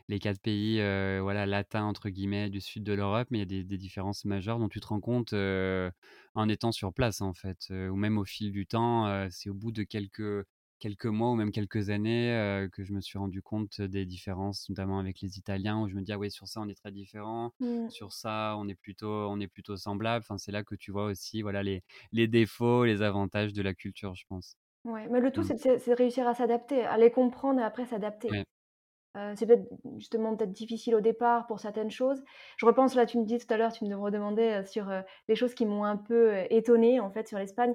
[0.09, 0.77] les 4 pays,
[1.21, 4.25] voilà «latins» entre guillemets du sud de l'Europe, mais il y a des des différences
[4.25, 8.25] majeures dont tu te rends compte, en étant sur place, en fait, ou même au
[8.25, 9.29] fil du temps.
[9.31, 10.45] C'est au bout de quelques
[10.79, 14.69] quelques mois ou même quelques années, heu, que je me suis rendu compte des différences,
[14.69, 16.93] notamment avec les Italiens, où je me dis: «Ah ouais, sur ça, on est très
[16.93, 17.89] différents, Mmh.
[17.89, 20.23] sur ça, on est plutôt on est plutôt semblables».
[20.25, 23.75] Enfin, c'est là que tu vois aussi, voilà, les les défauts, les avantages de la
[23.75, 24.57] culture, je pense.
[24.85, 25.53] Ouais, mais le tout, Mmh.
[25.57, 28.31] c'est de réussir à s'adapter, à les comprendre et après s'adapter.
[28.31, 28.45] Ouais.
[29.17, 32.23] Heu, c'est peut-être justement peut-être difficile au départ pour certaines choses.
[32.59, 34.91] Je repense là, tu me dis tout à l'heure, tu me redemandais, heu, sur,
[35.29, 37.75] les choses qui m'ont un peu, étonnée en fait sur l'Espagne.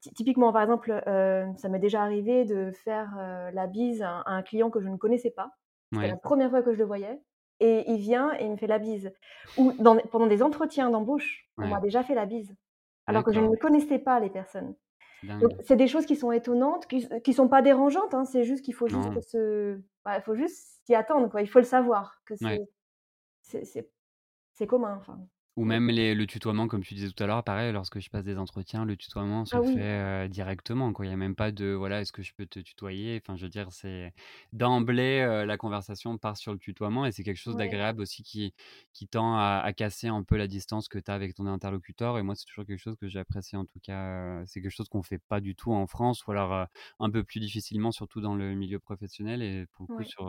[0.00, 4.10] Ty typiquement, par exemple, heu, ça m'est déjà arrivé de faire, heu, la bise à
[4.10, 5.50] un à un client que je ne connaissais pas.
[5.92, 6.16] C'était la.
[6.16, 7.20] 1re fois que je le voyais
[7.60, 9.12] et il vient et il me fait la bise.
[9.56, 12.54] Ou dans pendant des entretiens d'embauche, on m'a déjà fait la bise,
[13.06, 14.74] alors que je ne connaissais pas les personnes.
[15.64, 18.74] C'est des choses qui sont étonnantes, qui qui sont pas dérangeantes, hein, c'est juste qu'il
[18.74, 21.42] faut juste se bah, il faut juste s'y attendre, quoi.
[21.42, 22.58] Il faut le savoir que c'est Ouais.
[23.42, 25.28] c'est commun, enfin.
[25.56, 28.24] Ou même les le tutoiement, comme tu disais tout à l'heure, pareil, lorsque je passe
[28.24, 29.72] des entretiens, le tutoiement Ah se oui.
[29.72, 31.06] fait, heu, directement, quoi.
[31.06, 33.44] Il y a même pas de: «Voilà, est-ce que je peux te tutoyer?» Enfin, je
[33.44, 34.12] veux dire, c'est
[34.52, 37.54] d'emblée, heu, la conversation part sur le tutoiement et c'est quelque chose Ouais.
[37.54, 38.52] d'agréable aussi qui
[38.92, 42.18] qui tend à à casser un peu la distance que tu as avec ton interlocuteur
[42.18, 44.88] et moi, c'est toujours quelque chose que j'apprécie, en tout cas, heu, c'est quelque chose
[44.88, 46.66] qu'on fait pas du tout en France ou alors,
[46.98, 50.04] un peu plus difficilement, surtout dans le milieu professionnel et pour le coup, Ouais.
[50.04, 50.28] sur,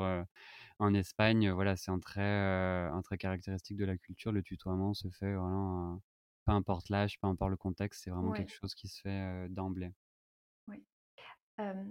[0.79, 4.31] en Espagne, voilà, c'est un trait, heu, un trait caractéristique de la culture.
[4.31, 5.99] Le tutoiement se fait vraiment, heu,
[6.45, 8.53] peu importe l'âge, peu importe le contexte, c'est vraiment quelque Ouais.
[8.53, 9.93] chose qui se fait, d'emblée.
[10.67, 10.83] Oui.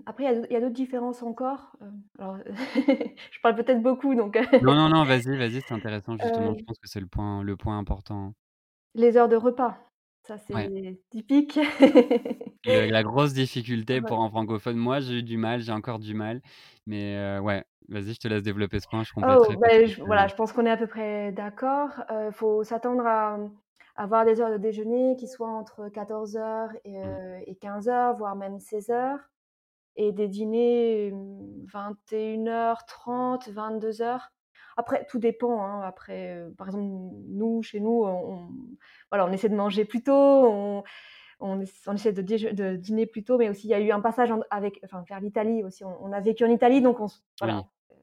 [0.07, 1.77] Après il y a d'autres différences encore,
[2.18, 6.62] alors je parle peut-être beaucoup donc Non, non, non, vas-y, vas-y, c'est intéressant justement, je
[6.64, 8.35] pense que c'est le point le point important.
[8.94, 9.79] Les heures de repas,
[10.23, 10.70] ça Ouais.
[10.77, 11.59] c'est typique.
[12.66, 16.14] Le la grosse difficulté pour un francophone, moi j'ai eu du mal, j'ai encore du
[16.14, 16.40] mal,
[16.87, 19.81] mais heu, ouais, vas-y, je te laisse développer ce point, je Oh, compléterai parce beh,
[19.81, 22.03] que j voilà, je pense qu'on est à peu près d'accord.
[22.11, 23.57] Heu, faut s'attendre à, mmh,
[23.96, 27.05] avoir des heures de déjeuner qui soient entre 14:00 et Mmh.
[27.05, 29.18] heu, et 15:00, voire même 16:00
[29.96, 34.33] et des dîners, mmh, 21:30-22:00.
[34.77, 36.85] Après, tout dépend, hein, après, par exemple,
[37.29, 38.48] nous, chez nous, on on
[39.11, 40.85] voilà, on essaie de manger plus tôt, on
[41.44, 44.00] on ess on essaie de dîner plus tôt, mais aussi il y a eu un
[44.00, 47.07] passage en avec enfin, vers l'Italie aussi, on on a vécu en Italie, donc on
[47.40, 47.68] voilà, Oui.
[47.92, 47.96] heu,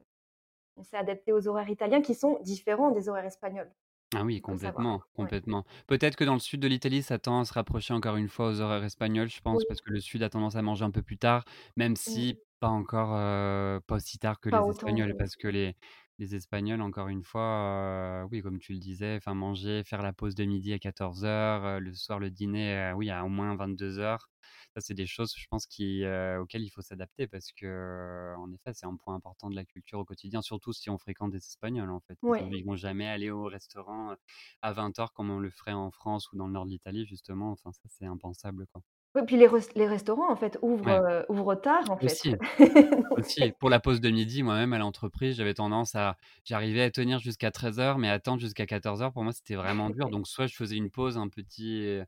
[0.76, 3.72] on s'est adaptés aux horaires italiens qui sont différents des horaires espagnols.
[4.14, 5.30] Ah oui, complètement, ouais.
[5.30, 5.64] complètement.
[5.86, 8.48] Peut-être que dans le sud de l'Italie, ça tend à se rapprocher encore une fois
[8.50, 9.64] aux horaires espagnols, je pense, Oui.
[9.64, 11.44] parce que le sud a tendance à manger un peu plus tard,
[11.76, 12.26] même Mmh.
[12.26, 15.14] si pas encore, heu, pas aussi tard que Pas les Espagnols.
[15.14, 15.76] Parce que les
[16.22, 20.34] les Espagnols, encore une fois, oui, comme tu le disais, enfin, manger, faire la pause
[20.34, 24.30] de midi à 14:00, heu, le soir, le dîner, oui, à au moins 22:00.
[24.74, 26.04] Ça, c'est des choses, je pense, qui,
[26.40, 30.04] auxquelles il faut s'adapter parce qu'en effet, c'est un point important de la culture au
[30.04, 32.18] quotidien, surtout si on fréquente des Espagnols, en fait.
[32.22, 32.52] Ouais.
[32.52, 34.14] ils vont jamais aller au restaurant,
[34.62, 37.50] à 20:00 comme on le ferait en France ou dans le nord de l'Italie, justement,
[37.52, 38.82] enfin, ça, c'est impensable, quoi.
[39.14, 41.02] Oui, puis les res les restaurants, en fait, ouvrent, Ouais.
[41.06, 42.18] heu, ouvrent tard, en fait.
[42.20, 42.40] Aussi, Donc
[43.18, 43.52] aussi.
[43.60, 47.50] Pour la pause de midi, moi-même, à l'entreprise, j'avais tendance à j'arrivais à tenir jusqu'à
[47.52, 50.10] 13:00, mais attendre jusqu'à 14:00, pour moi, c'était vraiment dur.
[50.12, 52.00] Donc soit je faisais une pause, un petit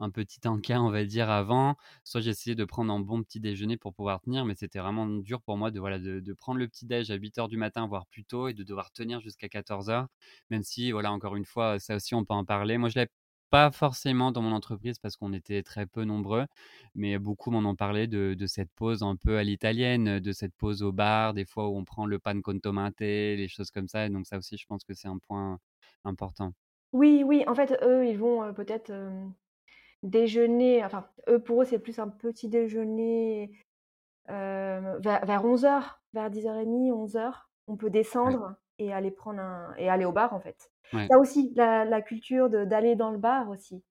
[0.00, 3.76] un petit encas, on va dire, avant, soit j'essayais de prendre un bon petit déjeuner
[3.78, 6.68] pour pouvoir tenir, mais c'était vraiment dur pour moi de, voilà, de de prendre le
[6.68, 10.08] petit déj à 08:00 du matin, voire plus tôt et de devoir tenir jusqu'à 14:00.
[10.50, 12.78] Même si, voilà, encore une fois, ça aussi, on peut en parler.
[12.78, 13.10] Moi, je l'avais
[13.50, 16.46] pas forcément dans mon entreprise parce qu'on était très peu nombreux,
[16.94, 20.54] mais beaucoup m'en ont parlé de de cette pause un peu à l'italienne, de cette
[20.56, 23.88] pause au bar, des fois où on prend le pan con tomate, les choses comme
[23.88, 25.58] ça et donc ça aussi, je pense que c'est un point
[26.04, 26.52] important.
[26.92, 28.92] Oui, oui, en fait, eux, ils vont, peut-être,
[30.02, 33.52] déjeuner, enfin, eux, pour eux, c'est plus un petit déjeuner,
[34.28, 37.50] vers vers 11:00, vers 10:30-11:00.
[37.68, 37.90] On peut
[38.24, 38.40] Ouais.
[38.80, 40.72] Et aller prendre un et aller au bar, en fait.
[40.92, 41.10] Ouais.
[41.10, 43.84] Ça aussi, la la culture de d'aller dans le bar aussi,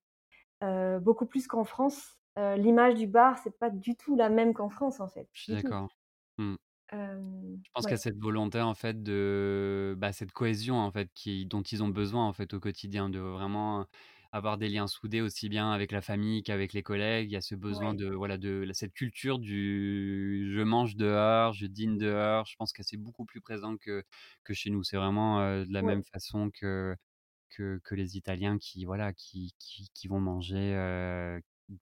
[0.63, 2.17] heu, beaucoup plus qu'en France.
[2.39, 5.41] Heu, l'image du bar, c'est pas du tout la même qu'en France, en fait, Je
[5.43, 5.89] suis d'accord.
[6.37, 6.55] Mmh.
[7.65, 11.11] Je pense qu'il y a cette volonté, en fait, de, bah, cette cohésion, en fait,
[11.13, 13.85] qui dont ils ont besoin, en fait, au quotidien, de vraiment
[14.31, 17.29] avoir des liens soudés aussi bien avec la famille qu'avec les collègues.
[17.31, 17.95] Il y a ce besoin Ouais.
[17.95, 22.45] de, voilà, de cette culture du: «Je mange dehors, je dîne dehors».
[22.47, 24.03] Je pense que c'est beaucoup plus présent que
[24.43, 24.83] que chez nous.
[24.83, 25.99] C'est vraiment, de la Ouais.
[25.99, 26.95] même façon que
[27.49, 30.73] que que les Italiens qui, voilà, qui qui qui vont manger,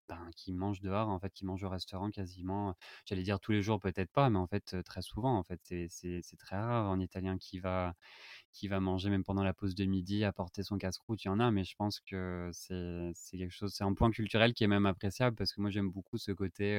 [0.09, 3.61] ben, qui mangent dehors, en fait, qui mangent au restaurant quasiment, j'allais dire tous les
[3.61, 5.61] jours, peut-être pas, mais en fait, très souvent, en fait.
[5.89, 7.95] C'est très rare un Italien qui va
[8.53, 11.39] qui va manger même pendant la pause de midi, apporter son casse-croûte, il y en
[11.39, 14.85] a, mais je pense que c'est quelque chose c'est un point culturel qui est même
[14.85, 16.77] appréciable parce que moi j'aime beaucoup ce côté,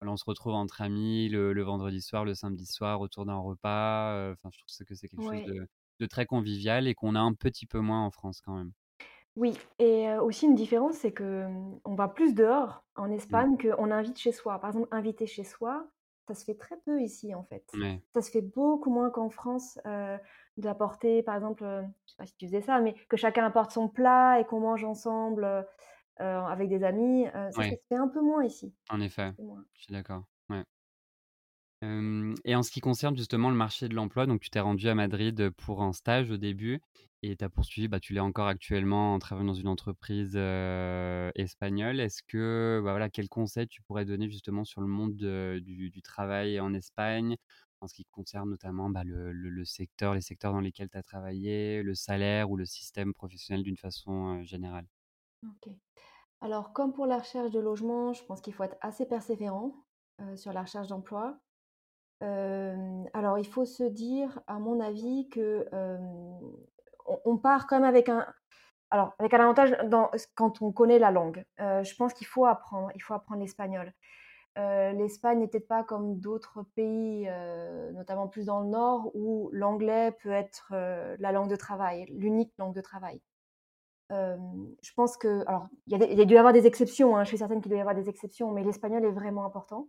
[0.00, 3.36] voilà, on se retrouve entre amis le le vendredi soir, le samedi soir autour d'un
[3.36, 5.66] repas, heu, enfin je trouve que c'est quelque chose de
[6.00, 8.72] de très convivial et qu'on a un petit peu moins en France quand même.
[9.36, 13.44] Oui et aussi une différence, c'est que, mmh, on va plus dehors en Mmh.
[13.44, 14.58] Espagne qu'on invite chez soi.
[14.60, 15.88] Par exemple, inviter chez soi,
[16.26, 17.64] ça se fait très peu ici, en fait.
[17.74, 18.02] Ouais.
[18.14, 19.78] Ça se fait beaucoup moins qu'en France,
[20.60, 23.70] d'apporter par exemple, heu, je sais pas si tu faisais ça, mais que chacun apporte
[23.72, 25.64] son plat et qu'on mange ensemble, heu
[26.20, 28.74] heu, avec des amis, heu, ça, se fait un peu moins ici.
[28.90, 29.32] En effet,
[29.74, 30.64] je suis d'accord, ouais.
[32.44, 34.94] Et en ce qui concerne justement le marché de l'emploi, donc tu t'es rendu à
[34.96, 36.80] Madrid, pour un stage au début
[37.22, 40.36] et tu as poursuivi, bah, tu l'es encore actuellement en travaillant dans une entreprise,
[41.36, 42.00] espagnole.
[42.00, 45.90] Est-ce que, bah, voilà, quels conseils tu pourrais donner justement sur le monde de du
[45.90, 47.36] du travail en Espagne?
[47.80, 51.02] En ce qui concerne notamment, bah, le le secteur les secteurs dans lesquels tu as
[51.02, 54.88] travaillé, le salaire ou le système professionnel d'une façon, générale?
[55.44, 55.72] OK.
[56.40, 59.74] Alors comme pour la recherche de logement, je pense qu'il faut être assez persévérant,
[60.36, 61.38] sur la recherche d'emploi.
[62.20, 65.66] Alors il faut se dire, à mon avis, que,
[67.24, 68.26] on part quand même avec un
[68.90, 69.76] alors avec un avantage
[70.34, 71.44] quand on connaît la langue.
[71.58, 73.92] Je pense qu'il faut apprendre, il faut apprendre l'espagnol.
[74.58, 79.50] Heu, l'Espagne n'est peut-être pas comme d'autres pays, heu, notamment plus dans le nord, où
[79.52, 83.22] l'anglais peut être, heu, la langue de travail, l'unique langue de travail.
[84.82, 87.38] Je pense que alors il y a dû y avoir des exceptions, hein, je suis
[87.38, 89.88] certaine qu'il doit y avoir des exceptions, mais l'espagnol est vraiment important.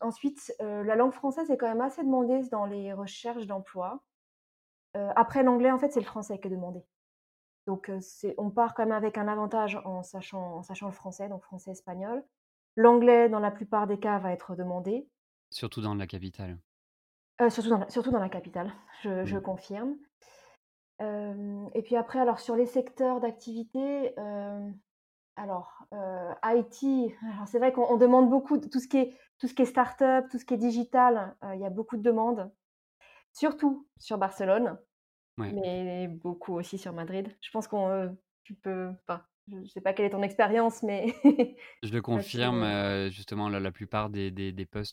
[0.00, 4.02] Ensuite, la langue française est quand même assez demandée dans les recherches d'emploi.
[4.94, 6.80] Après l'anglais, en fait, c'est le français qui est demandé.
[7.66, 7.90] Donc,
[8.38, 11.72] on part quand même avec un avantage en sachant en sachant le français, donc français,
[11.72, 12.24] espagnol.
[12.76, 15.08] L'anglais, dans la plupart des cas, va être demandé,
[15.52, 16.58] Surtout dans la capitale.
[17.40, 19.96] heu, surtout dans la surtout dans la capitale, je je confirme.
[21.74, 24.14] Et puis après, alors sur les secteurs d'activité,
[25.36, 25.86] alors,
[26.44, 29.54] IT, alors c'est vrai qu'on on demande beaucoup de tout ce qui est tout ce
[29.54, 32.52] qui est start-up, tout ce qui est digital, il y a beaucoup de demandes.
[33.32, 34.78] Surtout sur Barcelone,
[35.38, 35.56] Ouais.
[35.56, 37.36] mais beaucoup aussi sur Madrid.
[37.42, 40.82] Je pense qu'on, heu, tu peux enfin, je ne sais pas quelle est ton expérience,
[40.82, 41.14] mais
[41.82, 44.52] Je le confirme, heu, justement la la plupart des des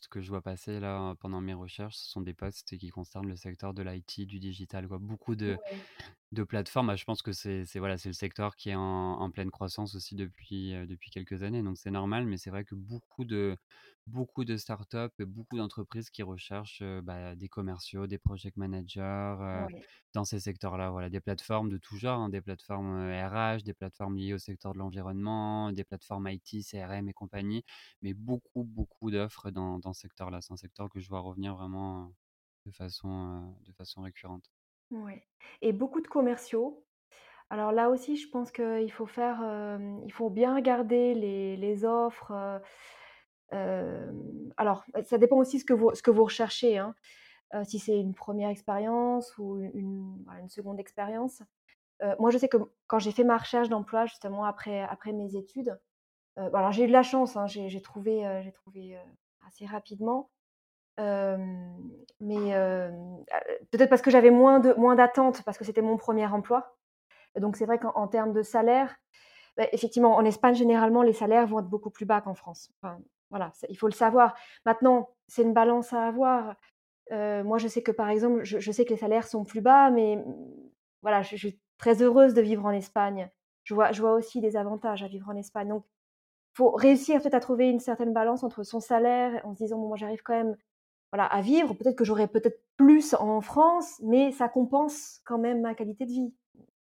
[0.09, 3.35] que je vois passer là, pendant mes recherches, ce sont des postes qui concernent le
[3.35, 4.97] secteur de l'IT, du digital quoi.
[4.97, 5.87] Beaucoup de ouais,
[6.33, 8.81] de plateformes, bah, je pense que c'est voilà, c'est le secteur qui est en
[9.19, 12.25] en pleine croissance aussi depuis, depuis quelques années, donc c'est normal.
[12.27, 13.57] Mais c'est vrai que beaucoup de
[14.07, 19.67] beaucoup de startups et beaucoup d'entreprises qui recherchent, bah, des commerciaux, des project managers,
[20.13, 21.09] dans ces secteurs-là, voilà.
[21.09, 24.79] Des plateformes de tout genre, hein, des plateformes, RH, des plateformes liées au secteur de
[24.79, 27.63] l'environnement, des plateformes IT, CRM et compagnie,
[28.01, 30.41] mais beaucoup, beaucoup d'offres dans dans ce secteur-là.
[30.41, 32.13] C'est un secteur que je vois revenir vraiment,
[32.65, 34.51] de façon, de façon récurrente.
[34.91, 35.23] Ouais
[35.62, 36.84] et beaucoup de commerciaux.
[37.50, 39.39] Alors là aussi, je pense qu'il faut faire,
[40.06, 42.62] il faut bien regarder les offres,
[44.58, 46.95] alors ça dépend aussi ce que vous ce que vous recherchez, hein.
[47.65, 51.43] Si c'est une première expérience ou une une 2 expérience.
[52.19, 55.80] Moi, je sais que quand j'ai fait ma recherche d'emploi justement après après mes études,
[56.38, 58.97] alors j'ai eu de la chance, hein, j'ai trouvé, trouvé,
[59.47, 60.32] assez rapidement.
[62.19, 62.91] Mais heu,
[63.71, 66.75] peut-être parce que j'avais moins de moins d'attentes parce que c'était mon premier emploi.
[67.39, 68.95] Donc c'est vrai qu'en en termes de salaire,
[69.57, 72.71] bah, effectivement, en Espagne, généralement, les salaires vont être beaucoup plus bas qu'en France.
[72.81, 72.99] Enfin,
[73.31, 74.36] voilà, il faut le savoir.
[74.65, 76.55] Maintenant, c'est une balance à avoir.
[77.12, 80.17] Moi, je sais que, par exemple, je sais que les salaires sont plus bas, mais
[80.17, 80.36] mmh,
[81.01, 83.29] voilà, je je suis très heureuse de vivre en Espagne.
[83.63, 85.69] Je vois je vois aussi des avantages à vivre en Espagne.
[85.69, 85.86] Donc,
[86.53, 89.88] faut réussir peut-être à trouver une certaine balance entre son salaire, en se disant: «Bon,
[89.88, 90.57] moi, j'arrive quand même,
[91.11, 91.73] voilà, à vivre.
[91.75, 96.11] Peut-être que j'aurais peut-être plus en France, mais ça compense quand même ma qualité de
[96.11, 96.33] vie».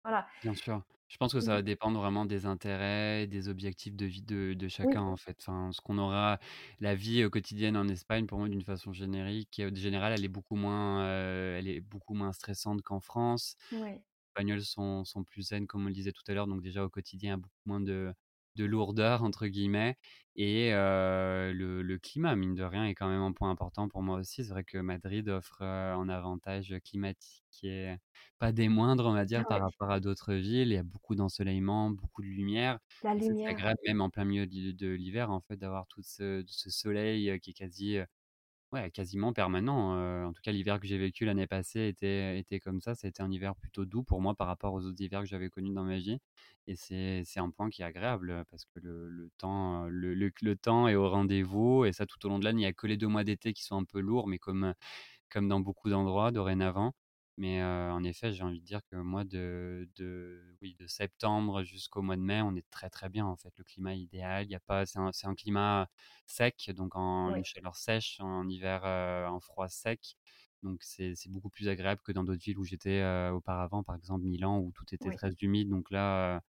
[0.04, 0.26] Voilà.
[0.42, 0.82] Bien sûr.
[1.08, 1.56] Je pense que ça Mmh.
[1.56, 5.36] va dépendre vraiment des intérêts, des objectifs de vie de de Oui, chacun, en fait.
[5.40, 6.38] Enfin, ce qu'on aura
[6.80, 11.06] la vie, quotidienne en Espagne, pour moi, d'une façon générique, générale, elle est beaucoup moins,
[11.06, 13.56] elle est beaucoup moins stressante qu'en France.
[13.70, 14.04] ouais.
[14.30, 16.90] Espagnols sont sont plus zen, comme on le disait tout à l'heure, donc déjà au
[16.90, 18.12] quotidien, beaucoup moins de
[18.56, 19.96] de «lourdeur» entre guillemets
[20.36, 24.18] et le le climat, mine de rien, est quand même un point important pour moi
[24.18, 24.44] aussi.
[24.44, 27.98] C'est vrai que Madrid offre, un avantage climatique qui est
[28.38, 30.68] pas des moindres, on va dire, par Ouais, rapport à d'autres villes.
[30.68, 33.56] Il y a beaucoup d'ensoleillement, beaucoup de lumière la et c'est lumière.
[33.56, 37.50] agréable, même en plein milieu de l'hiver, en fait, d'avoir tout ce ce soleil, qui
[37.50, 37.98] est quasi,
[38.92, 42.92] Quasiment permanent, en tout cas l'hiver que j'ai vécu l'année passée était était comme ça.
[43.02, 45.72] Été un hiver plutôt doux pour moi par rapport aux autres hivers que j'avais connus
[45.72, 46.18] dans ma vie
[46.66, 50.56] et c'est un point qui est agréable, parce que le le temps, le le le
[50.56, 52.62] temps est au rendez-vous et ça tout au long de l'année.
[52.62, 54.74] Il y a que les 2 mois d'été qui sont un peu lourds, mais comme,
[55.30, 56.94] comme dans beaucoup d'endroits dorénavant
[57.38, 62.00] Mais en effet, j'ai envie de dire que moi, de, de, oui, de septembre jusqu'au
[62.00, 63.52] mois de mai, on est très très bien en fait.
[63.58, 64.46] Le climat est idéal.
[64.46, 65.88] Il y a pas, c'est un, un, climat
[66.26, 68.84] sec, donc en une chaleur sèche, en hiver
[69.30, 70.16] en froid sec.
[70.62, 74.58] Donc c'est beaucoup plus agréable que dans d'autres villes où j'étais auparavant, par exemple Milan,
[74.60, 75.68] où tout était très humide.
[75.68, 76.42] Donc là,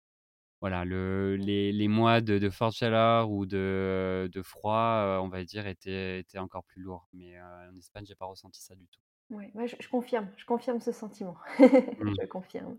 [0.60, 5.44] voilà, le, les, les, mois de, de, forte chaleur ou de, de froid, on va
[5.44, 7.08] dire, étaient, étaient encore plus lourds.
[7.12, 9.00] Mais en Espagne, j'ai pas ressenti ça du tout.
[9.30, 11.36] Oui, je, confirme, je confirme ce sentiment.
[11.58, 12.14] Mmh.
[12.20, 12.78] je confirme.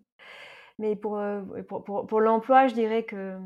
[0.80, 1.20] Mais pour,
[1.68, 3.38] pour, pour, pour l'emploi, je dirais que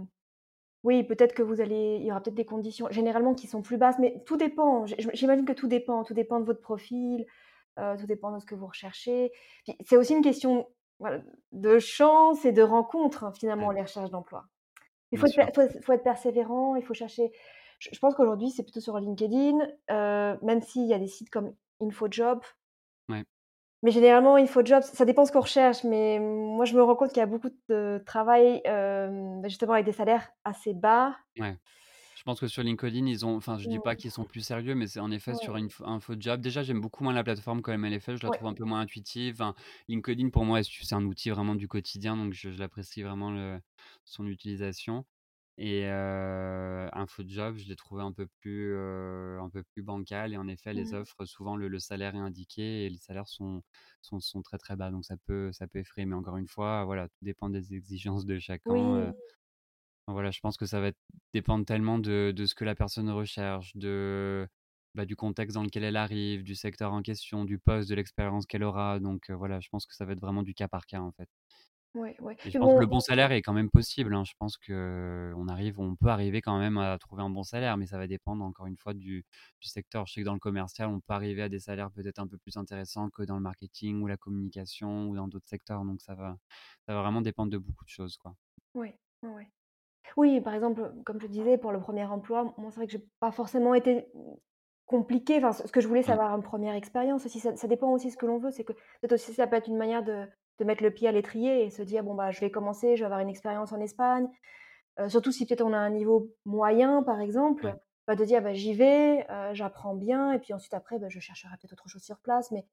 [0.84, 3.78] oui, peut-être que vous allez, il y aura peut-être des conditions généralement qui sont plus
[3.78, 4.86] basses, mais tout dépend.
[5.14, 7.26] J'imagine que tout dépend, tout dépend de votre profil,
[7.78, 9.32] tout dépend de ce que vous recherchez.
[9.86, 10.68] C'est aussi une question
[11.52, 13.76] de chance et de rencontre hein, finalement Mmh.
[13.76, 14.46] les recherches d'emploi.
[15.12, 17.32] Il faut être, faut, être persévérant, il faut chercher.
[17.80, 19.58] Je, pense qu'aujourd'hui c'est plutôt sur LinkedIn,
[19.90, 22.42] même s'il y a des sites comme InfoJob,
[23.10, 23.26] Ouais.
[23.84, 27.18] Mais généralement, InfoJobs, ça dépend ce qu'on recherche, mais moi, je me rends compte qu'il
[27.18, 31.16] y a beaucoup de travail, bah, justement avec des salaires assez bas.
[31.38, 31.58] Ouais.
[32.16, 34.76] Je pense que sur LinkedIn, ils ont enfin, je dis pas qu'ils sont plus sérieux,
[34.76, 35.62] mais c'est en effet sur Ouais.
[35.82, 36.42] InfoJob.
[36.42, 38.32] Déjà, j'aime beaucoup moins la plateforme quand elle est faite, je la Ouais.
[38.32, 39.36] trouve un peu moins intuitive.
[39.36, 39.56] Enfin,
[39.88, 43.60] LinkedIn pour moi, c'est un outil vraiment du quotidien, donc je je l'apprécie vraiment le
[44.06, 45.06] son utilisation
[45.58, 50.48] et heu, InfoJob, je l'ai trouvé un peu plus, un peu plus bancal et en
[50.48, 50.96] effet, les Mmh.
[50.96, 53.62] offres, souvent le le salaire est indiqué et les salaires sont
[54.02, 56.06] sont sont très, très bas, donc ça peut ça peut effrayer.
[56.06, 59.32] Mais encore une fois, voilà, tout dépend des exigences de chacun, Oui.
[60.08, 60.92] Voilà, je pense que ça va
[61.34, 64.48] dépendre tellement de de ce que la personne recherche, de,
[64.96, 68.46] bah, du contexte dans lequel elle arrive, du secteur en question, du poste, de l'expérience
[68.46, 71.00] qu'elle aura, donc voilà, je pense que ça va être vraiment du cas par cas,
[71.02, 71.30] en fait.
[71.94, 72.38] Ouais, ouais.
[72.44, 74.24] Et je pense que le bon salaire est quand même possible, hein.
[74.26, 77.86] Je pense qu'on arrive on peut arriver quand même à trouver un bon salaire, mais
[77.86, 79.26] ça va dépendre encore une fois du
[79.60, 80.08] du secteur.
[80.08, 82.38] Je sais que dans le commercial, on peut arriver à des salaires peut-être un peu
[82.40, 86.16] plus intéressants que dans le marketing ou la communication ou dans d'autres secteurs, donc ça
[86.16, 86.38] va
[86.88, 88.36] ça va vraiment dépendre de beaucoup de choses, quoi.
[88.74, 89.48] Ouais, ouais, ouais.
[90.18, 93.08] Oui, par exemple, comme je disais, pour le premier emploi, moi, c'est vrai que j'ai
[93.20, 94.12] pas forcément été
[94.86, 95.38] compliqué.
[95.38, 96.14] Enfin, ce que je voulais, c'est Mmh.
[96.14, 97.40] avoir une première expérience aussi.
[97.40, 98.52] Ça ça dépend aussi de ce que l'on veut.
[98.52, 100.28] C'est que peut-être aussi ça peut être une manière de
[100.62, 103.02] de mettre le pied à l'étrier et se dire: «Bon, bah, je vais commencer, je
[103.02, 104.30] vais avoir une expérience en Espagne».
[105.00, 107.76] Heu, surtout si peut-être on a un niveau moyen, par exemple, Ouais.
[108.08, 111.20] bah, de dire: «Bah, j'y vais, heu, j'apprends bien et puis ensuite après, bah, je
[111.20, 112.52] chercherai peut-être autre chose sur place».
[112.52, 112.66] Mais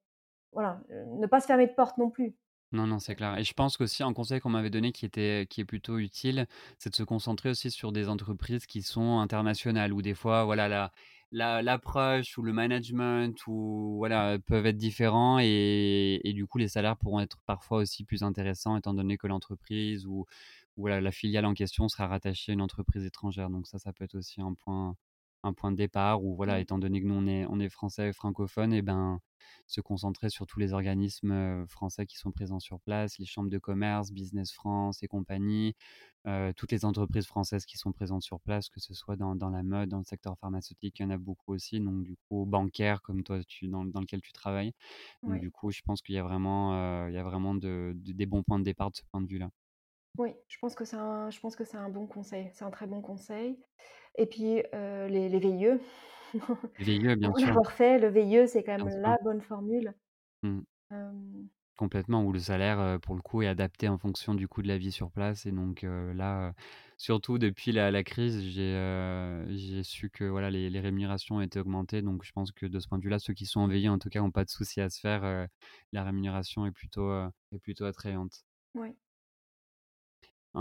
[0.53, 2.35] voilà, heu, ne pas se fermer de porte non plus.
[2.71, 5.47] Non, non, c'est clair et je pense qu'aussi un conseil qu'on m'avait donné qui était
[5.49, 6.47] qui est plutôt utile,
[6.77, 10.67] c'est de se concentrer aussi sur des entreprises qui sont internationales où des fois, voilà,
[10.67, 10.91] la
[11.31, 16.67] la l'approche ou le management ou voilà, peuvent être différents et et du coup, les
[16.67, 20.25] salaires pourront être parfois aussi plus intéressants étant donné que l'entreprise ou
[20.77, 23.49] ou la filiale en question sera rattachée à une entreprise étrangère.
[23.49, 24.95] Donc ça, ça peut être aussi un point
[25.43, 26.61] un point de départ où voilà, Mmh.
[26.61, 29.19] étant donné que nous on est on est français francophones et ben,
[29.67, 33.57] se concentrer sur tous les organismes, français qui sont présents sur place, les chambres de
[33.59, 35.75] commerce, Business France et compagnie,
[36.55, 39.63] toutes les entreprises françaises qui sont présentes sur place, que ce soit dans dans la
[39.63, 43.01] mode, dans le secteur pharmaceutique, il y en a beaucoup aussi, donc du coup bancaire
[43.01, 44.73] comme toi tu dans dans lequel tu travailles.
[45.27, 45.39] Donc Ouais.
[45.39, 48.25] du coup, je pense qu'il y a vraiment, il y a vraiment de de des
[48.25, 49.49] bons points de départ de ce point de vue-là.
[50.17, 52.49] Oui, je pense que c'est un je pense que c'est un bon conseil.
[52.53, 53.63] C'est un très bon conseil
[54.21, 55.79] et puis, heu, les les VIE,
[56.79, 59.13] VIE, bien sûr, l'avoir fait, le VIE, c'est quand bien même sûr.
[59.13, 59.95] la bonne formule.
[60.43, 60.63] Mmh.
[61.77, 64.67] Complètement, où le salaire, heu, pour le coup, est adapté en fonction du coût de
[64.67, 66.53] la vie sur place et donc là,
[66.97, 72.01] surtout depuis la la crise, j'ai, su que voilà, les les rémunérations ont été augmentées
[72.01, 73.97] donc je pense que de ce point de vue-là, ceux qui sont en VIE, en
[73.97, 75.47] tout cas, ont pas de souci à se faire,
[75.93, 77.09] la rémunération est plutôt,
[77.53, 78.43] est plutôt attrayante.
[78.73, 78.95] ouais.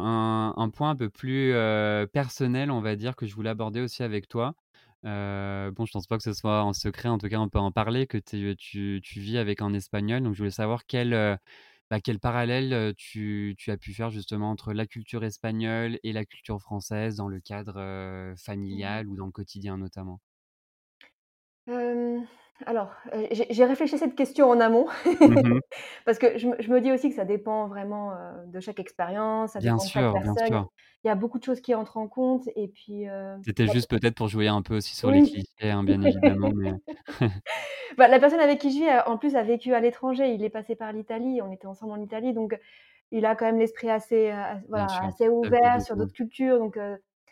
[0.04, 1.52] Un un point un peu plus,
[2.12, 4.54] personnel, on va dire, que je voulais aborder aussi avec toi.
[5.04, 7.72] Bon, je pense pas que ce soit en secret, en tout cas, on peut en
[7.72, 10.22] parler, que tu vis avec un Espagnol.
[10.22, 11.38] Donc je voulais savoir quel,
[11.90, 16.24] bah, quel parallèle, tu tu as pu faire justement entre la culture espagnole et la
[16.24, 18.34] culture française dans le cadre,
[18.68, 20.20] Mmh familial ou dans le quotidien notamment?
[22.66, 24.86] Alors, heu, j'ai réfléchi à cette question en amont
[25.24, 25.60] Mmh
[26.04, 28.80] parce que je me je me dis aussi que ça dépend vraiment, heu, de chaque
[28.80, 30.46] expérience, ça Bien dépend de chaque sûr, bien personne.
[30.46, 30.68] sûr.
[31.04, 33.90] Il y a beaucoup de choses qui entrent en compte et puis, heu, C'était juste
[33.90, 35.22] peut-être pour jouer un peu aussi sur les oui.
[35.22, 36.74] clichés, hein, bien évidemment, mais
[37.96, 40.32] Bah, la personne avec qui je vis, en plus, a vécu à l'étranger.
[40.34, 42.58] Il est passé par l'Italie, on était ensemble en Italie, donc
[43.10, 44.32] il a quand même l'esprit assez,
[44.68, 46.78] voilà, sûr, ouvert sur d'autres cultures, donc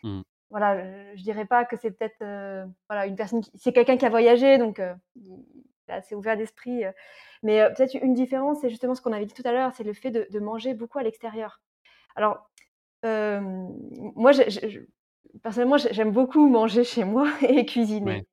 [0.03, 0.23] Mmh.
[0.49, 3.97] Voilà, heu, je dirais pas que c'est peut-être, heu, voilà, une personne qui c'est quelqu'un
[3.97, 5.45] qui a voyagé, donc heu, il
[5.89, 6.93] est assez ouvert d'esprit, heu,
[7.43, 9.83] mais heu, peut-être une différence, c'est justement ce qu'on avait dit tout à l'heure, c'est
[9.83, 11.61] le fait de de manger beaucoup à l'extérieur.
[12.15, 12.49] Alors,
[14.15, 14.79] moi, je je je
[15.43, 18.25] personnellement, j'ai j'aime beaucoup manger chez moi et cuisiner.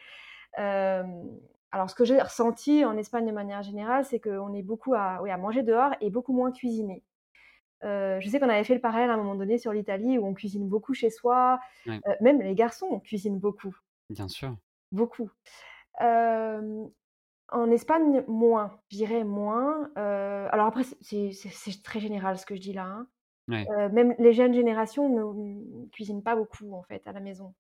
[1.72, 5.20] Alors, ce que j'ai ressenti en Espagne de manière générale, c'est qu'on est beaucoup à,
[5.22, 7.02] oui, à manger dehors et beaucoup moins cuisiner.
[7.84, 10.26] Euh, je sais qu'on avait fait le parallèle à un moment donné sur l'Italie où
[10.26, 11.58] on cuisine beaucoup chez soi.
[11.86, 12.00] Ouais.
[12.08, 13.76] Euh, même les garçons cuisinent beaucoup,
[14.10, 14.56] Bien sûr.
[14.90, 15.30] beaucoup.
[16.00, 16.84] Euh,
[17.50, 19.90] en Espagne, moins, je dirais moins.
[19.96, 22.84] Alors après, c'est- très général ce que je dis là.
[22.84, 23.06] hein.
[23.48, 23.66] Ouais.
[23.90, 27.54] Même les jeunes générations ne, ne cuisinent pas beaucoup en fait à la maison.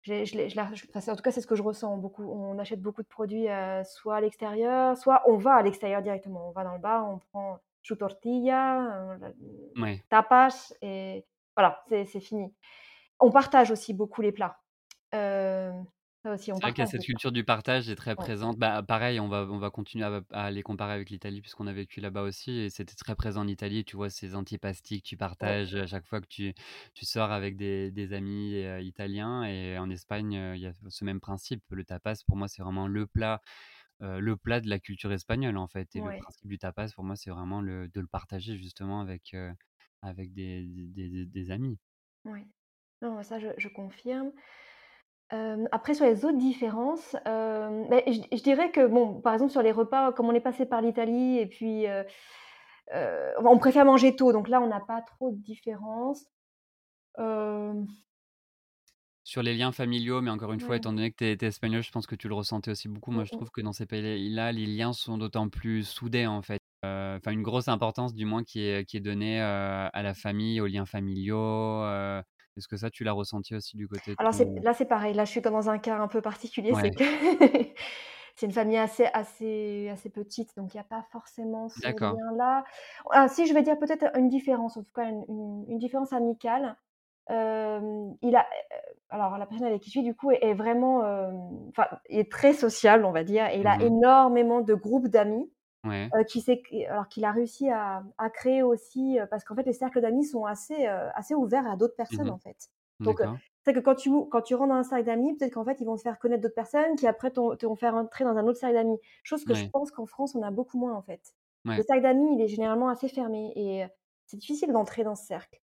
[0.00, 0.60] Je, je, je
[0.94, 1.96] enfin, en tout cas, c'est ce que je ressens.
[1.98, 6.00] Beaucoup, on achète beaucoup de produits euh, soit à l'extérieur, soit on va à l'extérieur
[6.02, 6.48] directement.
[6.48, 9.32] On va dans le bar, on prend chou tortilla, euh,
[9.76, 10.04] Ouais.
[10.10, 11.26] tapas et
[11.56, 12.54] voilà, c'est fini.
[13.20, 14.60] On partage aussi beaucoup les plats.
[15.14, 15.72] Euh,
[16.24, 18.26] ça aussi, on C'est vrai qu'il y a cette culture du partage est très Ouais.
[18.26, 18.56] présente.
[18.58, 21.72] Bah, pareil, on va, on va continuer à, à les comparer avec l'Italie puisqu'on a
[21.72, 23.84] vécu là-bas aussi et c'était très présent en Italie.
[23.84, 25.54] Tu vois ces antipastis que tu Ouais.
[25.56, 26.54] partages à chaque fois que tu,
[26.94, 30.74] tu sors avec des, des amis euh, italiens et en Espagne, euh, il y a
[30.88, 31.64] ce même principe.
[31.70, 33.40] Le tapas, pour moi, c'est vraiment le plat,
[34.02, 35.94] euh, le plat de la culture espagnole en fait.
[35.96, 39.34] Et le principe du tapas, pour moi, c'est vraiment le, de le partager justement avec,
[39.34, 39.52] euh,
[40.02, 41.78] avec des, des, des- des amis.
[43.02, 44.32] Non, ça, je, je confirme.
[45.32, 49.52] Euh, après, sur les autres différences, euh, ben, je, je dirais que, bon, par exemple,
[49.52, 54.16] sur les repas, comme on est passé par l'Italie, et puis euh, on préfère manger
[54.16, 56.26] tôt, donc là, on n'a pas trop de différence.
[59.26, 60.76] Sur les liens familiaux, mais encore une fois, ouais.
[60.76, 63.10] étant donné que tu es, espagnol, je pense que tu le ressentais aussi beaucoup.
[63.10, 66.60] Moi, je trouve que dans ces pays-là, les liens sont d'autant plus soudés, en fait.
[66.84, 70.12] Euh, Enfin, une grosse importance, du moins, qui est, qui est donnée euh, à la
[70.14, 71.38] famille, aux liens familiaux.
[71.84, 72.22] euh.
[72.56, 74.62] Est-ce que ça, tu l'as ressenti aussi du côté de Alors ton...
[74.62, 75.14] là, c'est pareil.
[75.14, 77.04] Là, je suis comme dans un cas un peu particulier, c'est Ouais, que
[78.36, 82.64] c'est une famille assez, assez, assez petite, donc il n'y a pas forcément ce lien-là.
[83.10, 86.12] Ah, si, je vais dire peut-être une différence, en tout cas une, une- une différence
[86.12, 86.76] amicale.
[87.30, 88.46] Euh, il a,
[89.10, 91.30] alors la personne avec qui je suis, du coup, est, est vraiment, euh,
[91.70, 93.82] enfin, est très sociable, on va dire, et il a Mhm.
[93.82, 95.50] énormément de groupes d'amis.
[95.84, 96.14] Ouais.
[96.14, 100.00] euh, qui alors qu'il a réussi à, à créer aussi, parce qu'en fait les cercles
[100.00, 102.30] d'amis sont assez, assez ouverts à d'autres personnes Mhm.
[102.30, 102.68] en fait.
[103.04, 103.20] Donc,
[103.64, 105.86] c'est que quand tu, quand tu rentres dans un cercle d'amis, peut-être qu'en fait, ils
[105.86, 108.58] vont te faire connaître d'autres personnes qui après te vont faire entrer dans un autre
[108.58, 108.98] cercle d'amis.
[109.24, 111.34] Chose que je pense qu'en France, on a beaucoup moins en fait.
[111.76, 113.84] Le cercle d'amis, il est généralement assez fermé et
[114.26, 115.60] c'est difficile d'entrer dans ce cercle.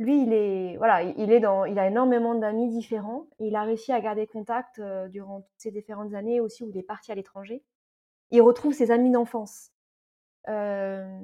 [0.00, 3.64] Lui, il est, voilà, il est dans, il a énormément d'amis différents et il a
[3.64, 7.12] réussi à garder contact euh, durant toutes ces différentes années aussi où il est parti
[7.12, 7.62] à l'étranger.
[8.30, 9.72] Il retrouve ses amis d'enfance.
[10.48, 11.20] Euh,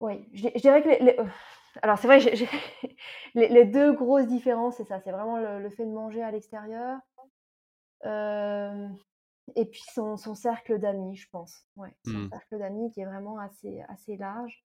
[0.00, 1.24] oui, je, je dirais que les, les- euh,
[1.82, 2.18] alors c'est vrai,
[3.34, 6.30] les, les deux grosses différences, c'est ça, c'est vraiment le, le fait de manger à
[6.30, 6.98] l'extérieur
[8.04, 8.88] euh,
[9.56, 11.66] et puis son, son cercle d'amis, je pense.
[11.76, 12.28] Ouais, son Hmm.
[12.30, 14.64] cercle d'amis qui est vraiment assez, assez large.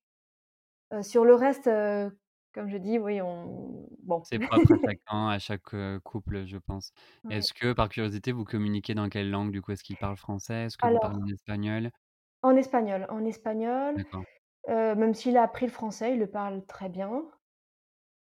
[0.93, 2.09] Euh, sur le reste, euh,
[2.53, 4.23] comme je dis, oui, on bon.
[4.23, 6.91] C'est propre à chacun, à chaque euh, couple, je pense.
[7.23, 7.29] Ouais.
[7.29, 9.71] Est-ce que, par curiosité, vous communiquez dans quelle langue, du coup?
[9.71, 10.65] Est-ce qu'ils parlent français?
[10.65, 11.91] Est-ce que vous parlez Alors, en espagnol?
[12.41, 14.03] en espagnol, en espagnol,
[14.67, 17.25] même s'il a appris le français, il le parle très bien.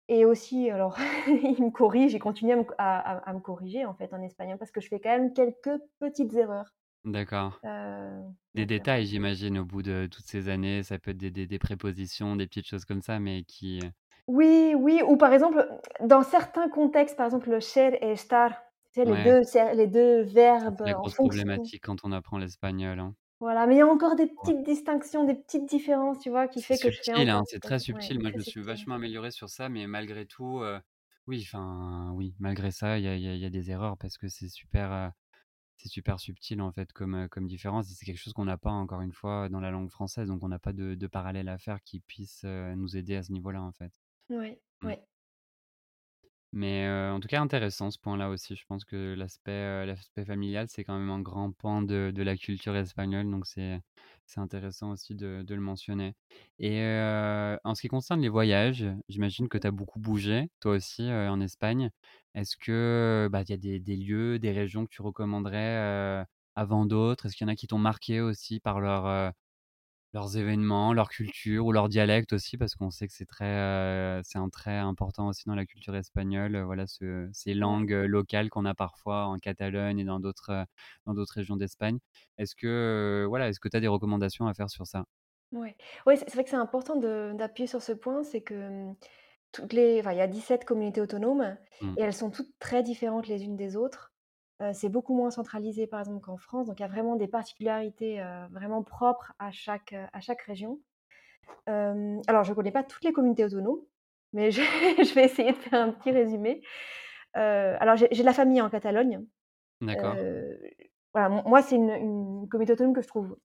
[0.08, 0.98] Et aussi, alors,
[1.28, 4.22] il me corrige, il continue à me, à, à- à me corriger en fait en
[4.22, 6.74] espagnol parce que je fais quand même quelques petites erreurs.
[7.06, 7.64] D'accord.
[7.66, 8.22] Euh,
[8.56, 11.32] Des donc, euh, détails, j'imagine, au bout de toutes ces années, ça peut être des,
[11.32, 13.82] des, des prépositions, des petites choses comme ça, mais qui...
[13.84, 13.92] euh,
[14.28, 15.68] oui, oui, ou par exemple,
[16.02, 18.52] dans certains contextes, par exemple, le ser et estar,
[18.92, 19.42] tu sais, les Ouais, deux,
[19.76, 20.22] les deux
[20.58, 21.72] ça, verbes c'est la en grosse fonction.
[21.74, 23.16] problématique quand on apprend l'espagnol, hein.
[23.40, 24.52] Voilà, mais il y a encore des Ouais.
[24.52, 27.44] petites distinctions, des petites différences, tu vois, qui C'est fait que je fais subtil, hein,
[27.48, 28.20] c'est très ouais, subtil.
[28.20, 28.62] Moi, je très me suis subtil.
[28.62, 30.80] vachement amélioré sur ça, mais malgré tout, euh,
[31.28, 33.72] oui, enfin, oui, malgré ça, il y a, il y a- il y a des
[33.72, 35.10] erreurs parce que c'est super, euh,
[35.78, 37.90] c'est super subtil en fait comme, euh, comme différence.
[37.92, 40.44] Et c'est quelque chose qu'on n'a pas encore une fois dans la langue française, donc
[40.44, 43.32] on n'a pas de, de parallèle à faire qui puisse euh, nous aider à ce
[43.32, 43.92] niveau-là en fait.
[44.30, 44.88] Ouais, Mm.
[44.88, 45.06] ouais.
[46.52, 48.56] Mais euh, en tout cas, intéressant ce point-là aussi.
[48.56, 52.38] Je pense que l'aspect l'aspect familial, c'est quand même un grand pan de, de la
[52.38, 53.30] culture espagnole.
[53.30, 53.82] Donc, c'est
[54.26, 56.16] c'est intéressant aussi de, le mentionner.
[56.60, 56.82] Et
[57.64, 61.40] en ce qui concerne les voyages, j'imagine que tu as beaucoup bougé, toi aussi, en
[61.42, 61.92] Espagne.
[62.34, 67.26] Est-ce que bah, y a des, lieux, des régions que tu recommanderais avant d'autres?
[67.28, 69.34] Est-ce qu'il y en a qui t'ont marqué aussi par leur,
[70.16, 74.22] leurs événements, leur culture ou leur dialecte aussi, parce qu'on sait que c'est très, euh,
[74.24, 76.56] c'est un trait important aussi dans la culture espagnole.
[76.56, 80.50] euh, Voilà, ce- ces langues euh, locales qu'on a parfois en Catalogne et dans d'autres,
[80.52, 80.66] euh,
[81.06, 82.00] dans d'autres régions d'Espagne.
[82.40, 85.06] Est-ce que, voilà, est-ce que tu as des recommandations à faire sur ça?
[85.52, 85.76] Ouais.
[86.06, 88.54] Ouais, c'est vrai que c'est important d'appuyer sur ce point, c'est que,
[88.90, 88.96] mmh,
[89.54, 91.98] toutes les il y a 17 communautés autonomes Mm.
[91.98, 94.15] et elles sont toutes très différentes les unes des autres.
[94.74, 98.24] C'est beaucoup moins centralisé, par exemple, qu'en France, donc il y a vraiment des particularités,
[98.52, 100.80] vraiment propres à chaque, à chaque région.
[101.68, 103.82] Alors je ne connais pas toutes les communautés autonomes,
[104.32, 106.62] mais je je vais essayer de faire un petit résumé.
[107.34, 109.26] Alors j'ai de la famille en Catalogne.
[109.82, 110.16] D'accord.
[111.14, 113.38] Voilà, moi, c'est une, une communauté autonome que je trouve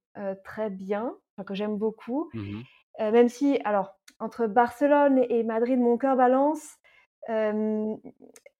[0.45, 2.31] très bien, que j'aime beaucoup.
[2.35, 2.61] Mmh
[3.01, 6.77] même si, alors, entre Barcelone et Madrid, mon cœur balance.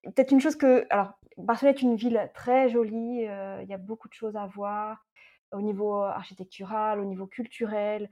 [0.03, 0.87] Peut-être une chose que.
[0.91, 5.07] Alors, Barcelone est une ville très jolie, il y a beaucoup de choses à voir
[5.53, 8.11] au niveau architectural, au niveau culturel.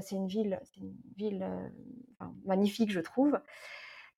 [0.00, 1.46] c'est une ville, c'est une ville
[2.44, 3.38] magnifique, je trouve.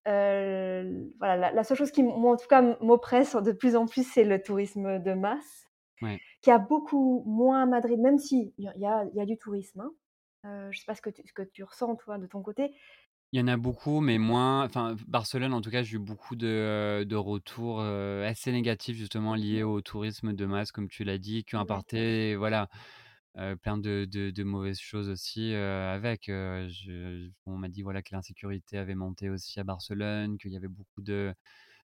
[0.04, 4.24] voilà, la, seule chose qui, moi, en tout cas, m'oppresse de plus en plus, c'est
[4.24, 5.66] le tourisme de masse,
[6.42, 9.80] qui a beaucoup moins à Madrid, même si il y a, y a, du tourisme.
[9.80, 9.92] Hein.
[10.44, 12.74] je ne sais pas ce que, tu, ce que tu ressens, toi, de ton côté.
[13.32, 14.64] Il y en a beaucoup, mais moins.
[14.64, 19.62] Enfin, Barcelone, en tout cas, j'ai eu beaucoup de, de retours assez négatifs, justement, liés
[19.62, 22.68] au tourisme de masse, comme tu l'as dit, qui ont apporté, voilà,
[23.62, 26.28] plein de, de, mauvaises choses aussi avec.
[26.28, 31.00] on m'a dit voilà, que l'insécurité avait monté aussi à Barcelone, qu'il y avait beaucoup
[31.00, 31.32] de,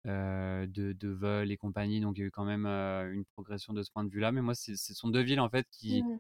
[0.05, 3.85] de, de, vols et compagnie, donc il y a eu quand même une progression de
[3.85, 4.33] ce point de vue-là.
[4.33, 6.03] Mais moi, ce sont deux villes, en fait, qui.
[6.03, 6.19] Mmh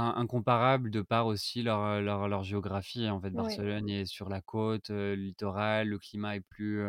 [0.00, 3.08] incomparables de par aussi leur, leur, leur géographie.
[3.08, 6.82] En fait, Barcelone est sur la côte, le littoral, le climat est plus.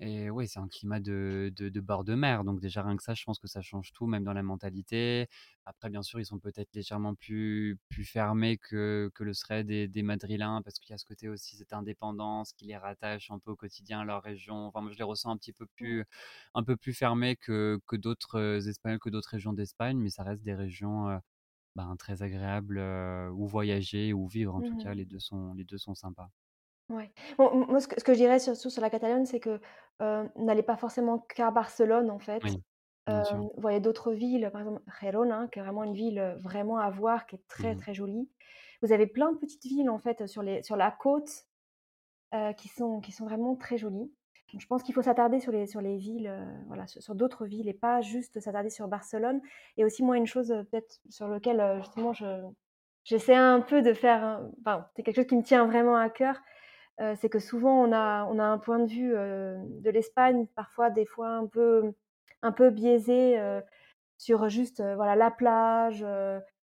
[0.00, 2.44] et oui, c'est un climat de, de, bord de mer.
[2.44, 5.28] Donc, déjà, rien que ça, je pense que ça change tout, même dans la mentalité.
[5.66, 9.88] Après, bien sûr, ils sont peut-être légèrement plus, plus fermés que, que le seraient des,
[9.88, 13.38] des Madrilènes, parce qu'il y a ce côté aussi, cette indépendance qui les rattache un
[13.38, 14.66] peu au quotidien à leur région.
[14.66, 16.04] Enfin, moi, je les ressens un petit peu plus,
[16.54, 20.42] un peu plus fermés que, que d'autres Espagnols, que d'autres régions d'Espagne, mais ça reste
[20.42, 21.20] des régions
[21.76, 22.78] ben, très agréable
[23.34, 26.30] où voyager ou vivre en tout cas, mmh les deux sont, les deux sont sympas.
[26.90, 27.10] Ouais.
[27.38, 29.60] Bon, moi, ce que, ce que je dirais surtout sur la Catalogne, c'est que
[30.36, 32.58] n'allez pas forcément qu'à Barcelone en fait.
[33.08, 33.44] Oui, sûr.
[33.56, 37.26] voyez d'autres villes, par exemple Girona, hein, qui est vraiment une ville vraiment à voir,
[37.26, 38.30] qui est très Mmh très jolie.
[38.82, 41.46] Vous avez plein de petites villes en fait sur, les, sur la côte
[42.56, 44.12] qui, sont, qui sont vraiment très jolies
[44.58, 47.68] je pense qu'il faut s'attarder sur les, sur les villes, euh, voilà, sur, d'autres villes
[47.68, 49.40] et pas juste s'attarder sur Barcelone.
[49.76, 52.42] Et aussi, moi, une chose euh, peut-être sur laquelle euh, justement je,
[53.04, 56.40] j'essaie un peu de faire, enfin, c'est quelque chose qui me tient vraiment à cœur,
[57.16, 61.04] c'est que souvent on a, on a un point de vue de l'Espagne, parfois des
[61.04, 61.92] fois un peu,
[62.40, 63.36] un peu biaisé
[64.16, 66.06] sur juste voilà la plage,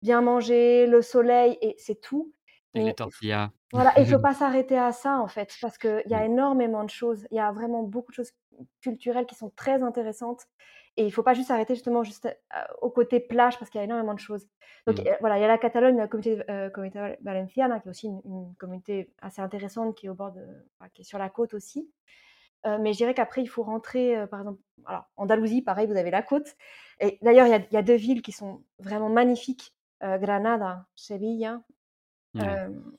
[0.01, 2.31] bien manger, le soleil et c'est tout.
[2.75, 3.51] Et les tortillas.
[3.71, 6.21] Voilà, et il ne faut pas s'arrêter à ça en fait, parce qu'il y a
[6.21, 6.31] mmh.
[6.31, 7.27] énormément de choses.
[7.31, 8.31] Il y a vraiment beaucoup de choses
[8.81, 10.45] culturelles qui sont très intéressantes.
[10.97, 12.29] Et il ne faut pas juste s'arrêter justement juste
[12.81, 14.47] au côté plage, parce qu'il y a énormément de choses.
[14.87, 15.17] Donc mmh.
[15.19, 18.53] voilà, il y a la Catalogne, la communauté, euh, communauté valenciana, qui est aussi une,
[18.57, 20.45] communauté assez intéressante, qui est au bord de,
[20.93, 21.89] qui est sur la côte aussi.
[22.65, 25.97] Euh, mais je dirais qu'après, il faut rentrer, euh, par exemple, alors, Andalousie, pareil, vous
[25.97, 26.55] avez la côte.
[27.01, 29.73] Et d'ailleurs, il y, a deux villes qui sont vraiment magnifiques.
[30.01, 30.85] Granada,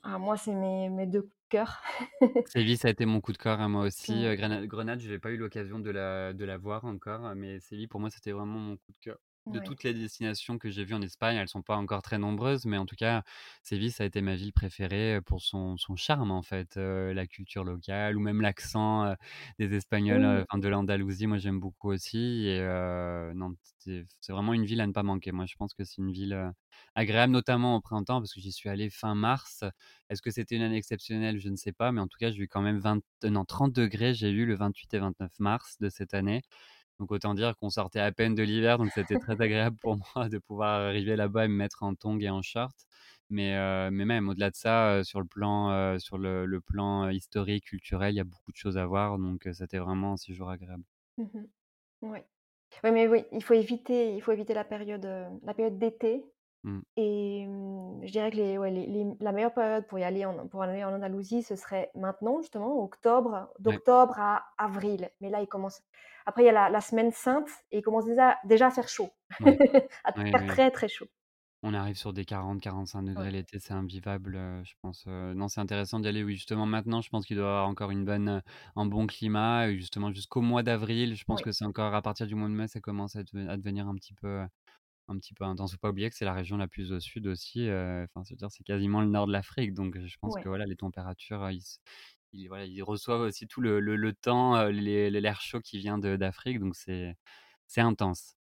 [0.03, 1.81] Ah, moi, c'est mes, mes deux coups de cœur.
[2.47, 4.25] Séville, ça a été mon coup de cœur à hein, moi aussi.
[4.35, 7.99] Grenade, je n'ai pas eu l'occasion de la, de la voir encore, mais Séville, pour
[7.99, 9.17] moi, c'était vraiment mon coup de cœur
[9.51, 12.65] de toutes les destinations que j'ai vues en Espagne, elles sont pas encore très nombreuses,
[12.65, 13.23] mais en tout cas,
[13.63, 17.63] Séville, ça a été ma ville préférée pour son, son charme, en fait, la culture
[17.63, 19.15] locale ou même l'accent
[19.59, 22.47] des Espagnols, enfin, de l'Andalousie, moi j'aime beaucoup aussi.
[22.47, 22.59] Et
[23.35, 25.31] non, c'est vraiment une ville à ne pas manquer.
[25.31, 26.51] Moi, je pense que c'est une ville
[26.95, 29.63] agréable, notamment au printemps, parce que j'y suis allé fin mars.
[30.09, 31.39] Est-ce que c'était une année exceptionnelle?
[31.39, 33.73] Je ne sais pas, mais en tout cas, j'ai eu quand même 20, non, 30
[33.73, 36.41] degrés, j'ai eu le 28 et 29 mars de cette année.
[36.99, 40.29] Donc autant dire qu'on sortait à peine de l'hiver, donc c'était très agréable pour moi
[40.29, 42.75] de pouvoir arriver là-bas et me mettre en tongs et en short.
[43.29, 47.09] Mais, euh, mais même au-delà de ça, euh, sur le plan, euh, sur le, plan
[47.09, 49.17] historique, culturel, il y a beaucoup de choses à voir.
[49.17, 50.83] Donc c'était vraiment un séjour agréable.
[51.17, 51.45] Mmh
[52.03, 52.19] oui.
[52.83, 55.07] oui, mais oui, il faut éviter, il faut éviter la période,
[55.43, 56.23] la période d'été
[56.67, 56.79] Mmh.
[56.97, 60.47] Et mmh, je dirais que les, ouais, les, la meilleure période pour y aller en,
[60.47, 65.09] pour aller en Andalousie, ce serait maintenant, justement, octobre, d'octobre à avril.
[65.21, 65.81] Mais là, il commence.
[66.25, 69.09] Après, il y a la, semaine sainte et il commence déjà, déjà à faire chaud.
[70.03, 71.07] à faire très, très chaud.
[71.63, 75.07] On arrive sur des 40-45 degrés l'été, c'est invivable, je pense.
[75.07, 77.91] non, c'est intéressant d'y aller, oui, justement maintenant, je pense qu'il doit y avoir encore
[77.91, 78.43] une bonne,
[78.75, 81.15] un bon climat, justement jusqu'au mois d'avril.
[81.15, 83.57] Je pense que c'est encore à partir du mois de mai, ça commence à, à
[83.57, 84.45] devenir un petit peu
[85.07, 85.71] un petit peu intense.
[85.71, 87.63] Faut pas oublier que c'est la région la plus au sud aussi.
[87.69, 91.49] Enfin, c'est-à-dire c'est quasiment le nord de l'Afrique, donc je pense que voilà, les températures,
[91.51, 96.75] ils, voilà, ils reçoivent aussi tout le, le, temps, l'air chaud qui vient d'Afrique, donc
[96.75, 97.15] c'est
[97.67, 98.35] c'est intense.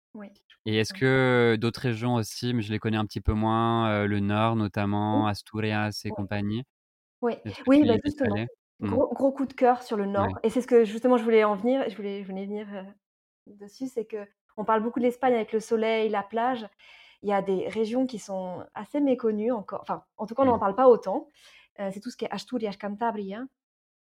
[0.67, 4.21] Et est-ce que d'autres régions aussi, mais je les connais un petit peu moins, le
[4.21, 6.65] nord notamment, Asturias et compagnie?
[7.21, 7.35] Oui,
[7.67, 8.47] oui, bah justement.
[8.81, 8.91] Mmh.
[8.91, 10.39] Gros, gros, coup de cœur sur le nord.
[10.43, 12.67] Et c'est ce que justement je voulais en venir, je voulais, je voulais venir
[13.47, 14.27] dessus, c'est que
[14.57, 16.67] on parle beaucoup de l'Espagne avec le soleil, la plage.
[17.23, 19.81] Il y a des régions qui sont assez méconnues encore.
[19.83, 21.29] Enfin, en tout cas, on n'en parle pas autant.
[21.81, 23.45] Euh, c'est tout ce qui est Asturias, Cantabria.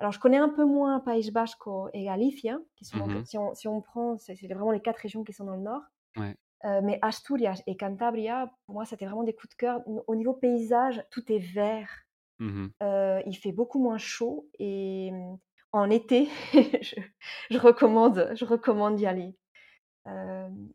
[0.00, 3.24] Alors, je connais un peu moins País Vasco et Galicia, qui sont, mmh
[3.54, 5.82] si, on, prend, c'est vraiment les quatre régions qui sont dans le nord.
[6.82, 9.80] mais Asturias et Cantabria, pour moi, c'était vraiment des coups de cœur.
[9.86, 11.88] Au niveau paysage, tout est vert.
[12.38, 12.68] Mmh
[13.24, 15.38] il fait beaucoup moins chaud et mmh,
[15.70, 16.96] en été, je,
[17.50, 19.36] je recommande, je recommande d'y aller.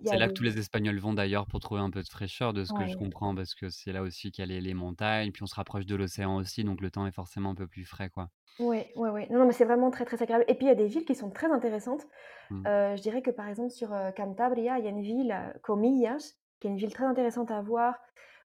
[0.01, 2.63] C'est là que tous les Espagnols vont d'ailleurs pour trouver un peu de fraîcheur, de
[2.65, 5.31] ce que je comprends, parce que c'est là aussi qu'il y a les les montagnes,
[5.31, 7.85] puis on se rapproche de l'océan aussi, donc le temps est forcément un peu plus
[7.85, 8.29] frais, quoi.
[8.59, 9.27] Ouais, ouais, ouais.
[9.29, 11.05] Non, non, mais c'est vraiment très, très agréable et puis il y a des villes
[11.05, 12.07] qui sont très intéressantes.
[12.49, 12.67] Mmh.
[12.95, 16.67] Je dirais que par exemple sur, heu, Cantabria, il y a une ville, Comillas, qui
[16.67, 17.95] est une ville très intéressante à voir,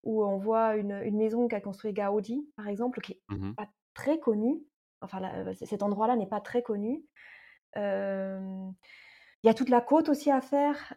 [0.04, 3.68] où on voit une, une maison qu'a construit Gaudi, par exemple, qui est Mmh pas
[3.94, 4.62] très connue.
[5.02, 7.04] Enfin là, cet endroit-là n'est pas très connu.
[9.42, 10.94] Il y a toute la côte aussi à faire,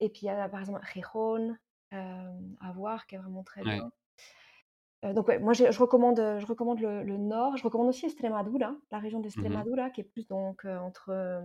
[0.00, 1.56] et puis il y a par exemple Gijón,
[1.90, 3.82] hem, à voir, qui est vraiment très Ouais.
[3.82, 3.92] bien.
[5.02, 7.56] Donc ouais, moi je je recommande, heu, je recommande le le nord.
[7.56, 11.42] Je recommande aussi Extremadura, la région Mmh d'Extremadura qui est plus donc, entre,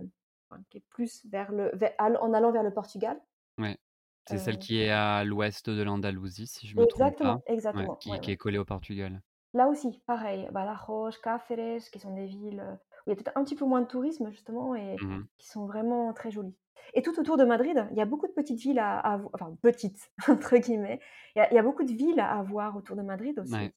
[0.48, 3.20] enfin qui est plus vers le vers en allant vers le Portugal.
[3.58, 3.76] Ouais.
[4.24, 7.40] C'est celle qui est à l'ouest de l'Andalousie, si je me trompe pas?
[7.40, 9.22] exactement, Ouais, exactement, qui qui est collée au Portugal.
[9.54, 12.78] Là aussi, pareil, Badajoz, Cáceres, qui sont des villes,
[13.08, 15.66] il y a peut-être un petit peu moins de tourisme justement et Mmh qui sont
[15.66, 16.56] vraiment très jolies.
[16.94, 19.56] Et tout autour de Madrid, il y a beaucoup de petites villes à à enfin
[19.62, 21.00] «petites» entre guillemets.
[21.36, 23.72] Il y a il y a beaucoup de villes à voir autour de Madrid Ouais,
[23.72, 23.74] aussi.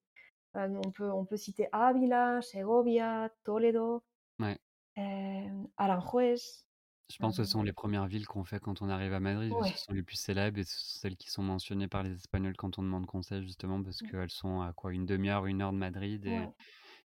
[0.57, 4.03] Heu, on peut on peut citer Ávila, Segovia, Toledo,
[4.39, 4.57] ouais.
[4.97, 6.65] hem, Aranjuez,
[7.11, 9.19] Je pense que ce sont hem, les premières villes qu'on fait quand on arrive à
[9.19, 9.79] Madrid, parce que ouais.
[9.79, 12.55] ce sont les plus célèbres et ce sont celles qui sont mentionnées par les Espagnols
[12.57, 14.91] quand on demande conseil justement parce Mmh, qu'elles sont à quoi?
[14.93, 16.49] une demi heure, une heure de Madrid et.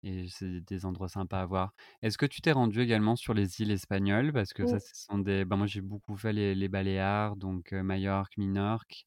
[0.03, 1.73] Et c'est des endroits sympas à voir.
[2.03, 4.33] Est-ce que tu t'es rendu également sur les îles espagnoles?
[4.33, 4.81] Parce que ça, Mmh.
[4.81, 9.07] ce sont des bah, moi j'ai beaucoup fait les les Baléares, donc heu, Majorque, Minorque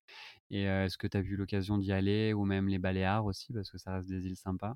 [0.51, 2.33] et est-ce que tu as eu l'occasion d'y aller?
[2.33, 3.53] Ou même les Baléares aussi?
[3.53, 4.75] Parce que ça reste des îles sympas?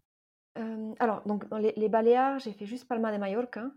[1.00, 3.72] Alors donc dans les les Baléares, j'ai fait juste Palma de Mallorca,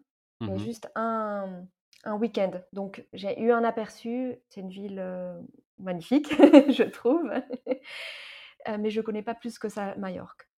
[0.46, 1.66] mais Mmh juste un
[2.04, 2.52] un week-end.
[2.72, 5.04] Donc j'ai eu un aperçu, c'est une ville,
[5.78, 6.28] magnifique,
[6.72, 7.30] je trouve,
[8.78, 10.49] mais je connais pas plus que ça Majorque.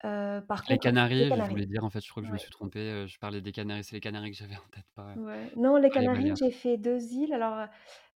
[0.00, 2.38] Par Les contre les Canaries, je voulais dire, en fait, je crois que je me
[2.38, 5.06] suis trompé, heu, je parlais des Canaries, c'est les Canaries que j'avais en tête, pas
[5.14, 5.18] ouais.
[5.56, 7.68] Non, les Canaries, j'ai fait 2 îles, alors,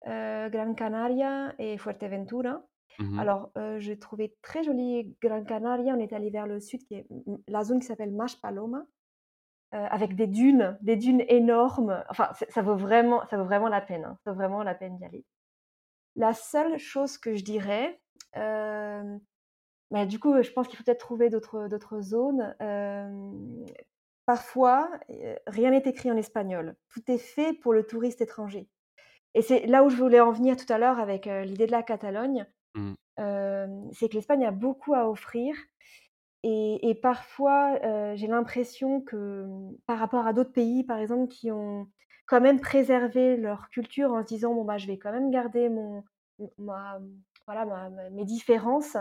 [0.05, 2.63] Gran Canaria et Fuerteventura.
[2.99, 3.27] Mmh mh.
[3.27, 7.07] Alors, j'ai trouvé très joli Gran Canaria, on est allé vers le sud qui est
[7.47, 8.85] la zone qui s'appelle Maspalomas.
[9.75, 12.03] Heu, avec des dunes, des dunes énormes.
[12.09, 14.17] Enfin, ça vaut vraiment ça vaut vraiment la peine, hein.
[14.23, 15.25] Ça vaut vraiment la peine d'y aller.
[16.15, 18.01] La seule chose que je dirais,
[20.05, 22.55] du coup, je pense qu'il faut peut-être trouver d'autres zones.
[22.59, 23.65] Hem,
[24.25, 26.75] parfois, heu, rien n'est écrit en espagnol.
[26.89, 28.69] Tout est fait pour le touriste étranger
[29.35, 31.71] et c'est là où je voulais en venir tout à l'heure avec, heu, l'idée de
[31.71, 32.47] la Catalogne.
[32.75, 32.97] Mmh.
[33.93, 35.55] C'est que l'Espagne a beaucoup à offrir
[36.43, 37.79] et et parfois,
[38.15, 39.45] j'ai l'impression que,
[39.87, 41.87] par rapport à d'autres pays, par exemple, qui ont
[42.27, 45.69] quand même préservé leur culture en se disant: «Bon, bah, je vais quand même garder
[45.69, 46.03] mon
[46.59, 46.99] ma
[47.47, 48.97] voilà, ma mes différences».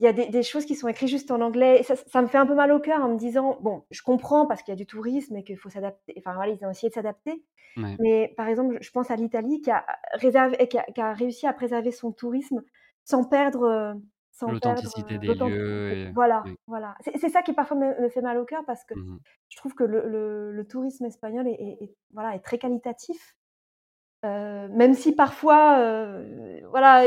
[0.00, 2.20] Il y a des des choses qui sont écrites juste en anglais et ça ça
[2.20, 4.72] me fait un peu mal au cœur en me disant: «Bon, je comprends parce qu'il
[4.72, 7.42] y a du tourisme et qu'il faut s'adapter» enfin, voilà, ils ont essayé de s'adapter.
[7.76, 7.98] Ouais.
[7.98, 11.46] Mais par exemple, je pense à l'Italie qui a réservé qui a qui a réussi
[11.46, 12.62] à préserver son tourisme
[13.04, 13.96] sans perdre,
[14.32, 16.56] sans perdre, L'authenticité heu, des lieux et Voilà, oui.
[16.66, 16.96] voilà.
[17.16, 19.18] C'est ça qui parfois me me fait mal au cœur parce que Mmh mh.
[19.50, 23.36] je trouve que le le le tourisme espagnol est est est voilà, est très qualitatif,
[24.26, 25.78] heu, même si parfois,
[26.70, 27.04] voilà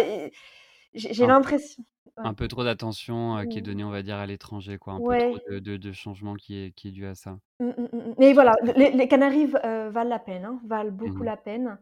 [0.93, 1.83] j'ai l'impression
[2.23, 3.63] un peu trop d'attention, qui est Mmh.
[3.63, 4.93] donnée, on va dire, à l'étranger, quoi.
[4.93, 7.39] Un peu trop de de de changement qui est qui est dû à ça.
[7.59, 8.15] Mmh, mmh, mh.
[8.17, 11.77] Mais voilà, les les Canaries valent la peine, hein, valent beaucoup la peine.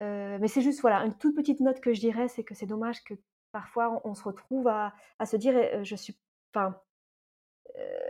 [0.00, 3.04] Mais c'est juste, voilà, une toute petite note que je dirais, c'est que c'est dommage
[3.04, 3.14] que
[3.52, 6.18] parfois on on se retrouve à à se dire, heu, je suis
[6.54, 6.80] enfin,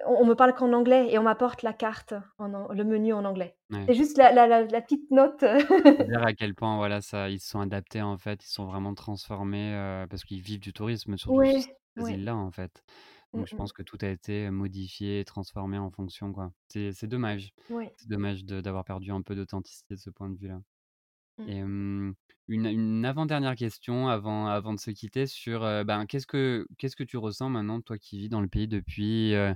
[0.06, 3.56] on me parle qu'en anglais et on m'apporte la carte en le menu en anglais.
[3.70, 3.88] Ouais.
[3.88, 5.44] C'est juste la la la la petite note.
[5.98, 8.94] Dire à quel point, voilà, ça ils se sont adaptés, en fait, ils sont vraiment
[8.94, 11.62] transformés, heu, parce qu'ils vivent du tourisme, sur Ouais,
[11.96, 12.82] ces îles-là, en fait.
[13.32, 13.56] Mmh Donc je mh.
[13.56, 16.52] pense que tout a été, modifié et transformé en fonction, quoi.
[16.68, 17.52] C'est dommage.
[17.96, 20.60] C'est dommage d'avoir perdu un peu d'authenticité de ce point de vue-là.
[21.38, 21.48] Mmh.
[21.48, 22.14] Et une
[22.48, 27.16] une avant-dernière question avant avant de se quitter sur, ben, qu'est-ce que qu'est-ce que tu
[27.16, 29.54] ressens maintenant, toi qui vis dans le pays depuis, heu,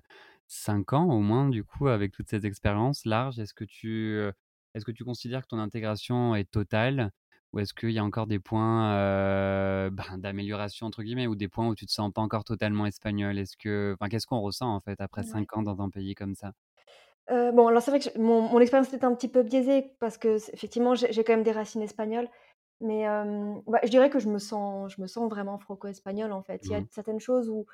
[0.48, 3.38] 5 ans au moins du coup avec toutes ces expériences larges?
[3.40, 4.18] Est-ce que tu,
[4.74, 7.12] est-ce que tu considères que ton intégration est totale?
[7.52, 8.92] Ou est-ce qu'il y a encore des points,
[9.90, 13.38] ben, «d'amélioration» entre guillemets ou des points où tu te sens pas encore totalement espagnol?
[13.38, 15.24] Est-ce que enfin, qu'est-ce qu'on ressent en fait après Ouais.
[15.24, 16.52] 5 ans dans un pays comme ça?
[17.30, 20.18] Heu, bon, alors c'est vrai que mon mon expérience était un petit peu biaisée parce
[20.18, 22.28] que effectivement, j'ai j'ai quand même des racines espagnoles.
[22.82, 23.04] Mais,
[23.66, 26.68] bah, je dirais que je me sens je me sens vraiment franco-espagnole, en fait.
[26.70, 27.66] Il y a Mmh certaines choses où,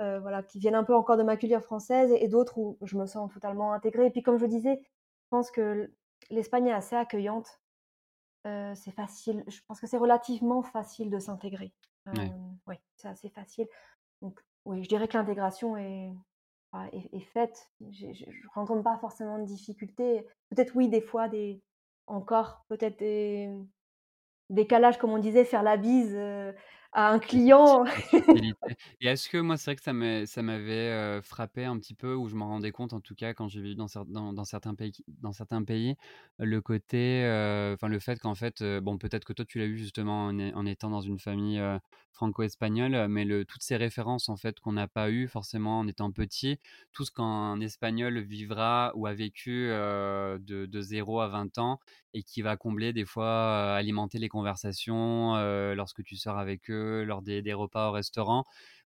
[0.00, 2.96] voilà, qui viennent un peu encore de ma culture française et et d'autres où je
[2.98, 4.06] me sens totalement intégrée.
[4.06, 5.94] Et puis comme je disais, je pense que l
[6.30, 7.60] l'Espagne est assez accueillante.
[8.74, 11.74] C'est facile, je pense que c'est relativement facile de s'intégrer.
[12.12, 12.32] Ouais.
[12.66, 13.68] Oui, c'est assez facile.
[14.22, 16.12] Donc oui, je dirais que l'intégration est
[16.92, 17.70] est est faite.
[17.90, 20.26] Je je rencontre pas forcément de difficultés.
[20.50, 21.62] Peut-être oui, des fois des
[22.06, 23.50] encore peut-être des
[24.50, 26.54] décalages comme on disait, faire la bise, heu,
[26.92, 27.84] à un client.
[29.00, 32.34] et est-ce que moi, c'est vrai que ça m'avait, frappé un petit peu ou je
[32.34, 34.92] m'en rendais compte en tout cas quand j'ai vécu dans cer dans dans certains pays
[35.08, 35.96] dans certains pays,
[36.38, 37.22] le côté,
[37.74, 40.90] enfin le fait qu'en fait, bon peut-être que toi tu l'as eu justement en étant
[40.90, 41.62] dans une famille,
[42.12, 46.12] franco-espagnole, mais le toutes ces références en fait qu'on n'a pas eues forcément en étant
[46.12, 46.58] petit,
[46.92, 51.78] tout ce qu'un espagnol vivra ou a vécu, de de 0 à 20 ans
[52.14, 55.34] et qui va combler des fois, alimenter les conversations,
[55.74, 58.44] lorsque tu sors avec eux, lors des des repas au restaurant.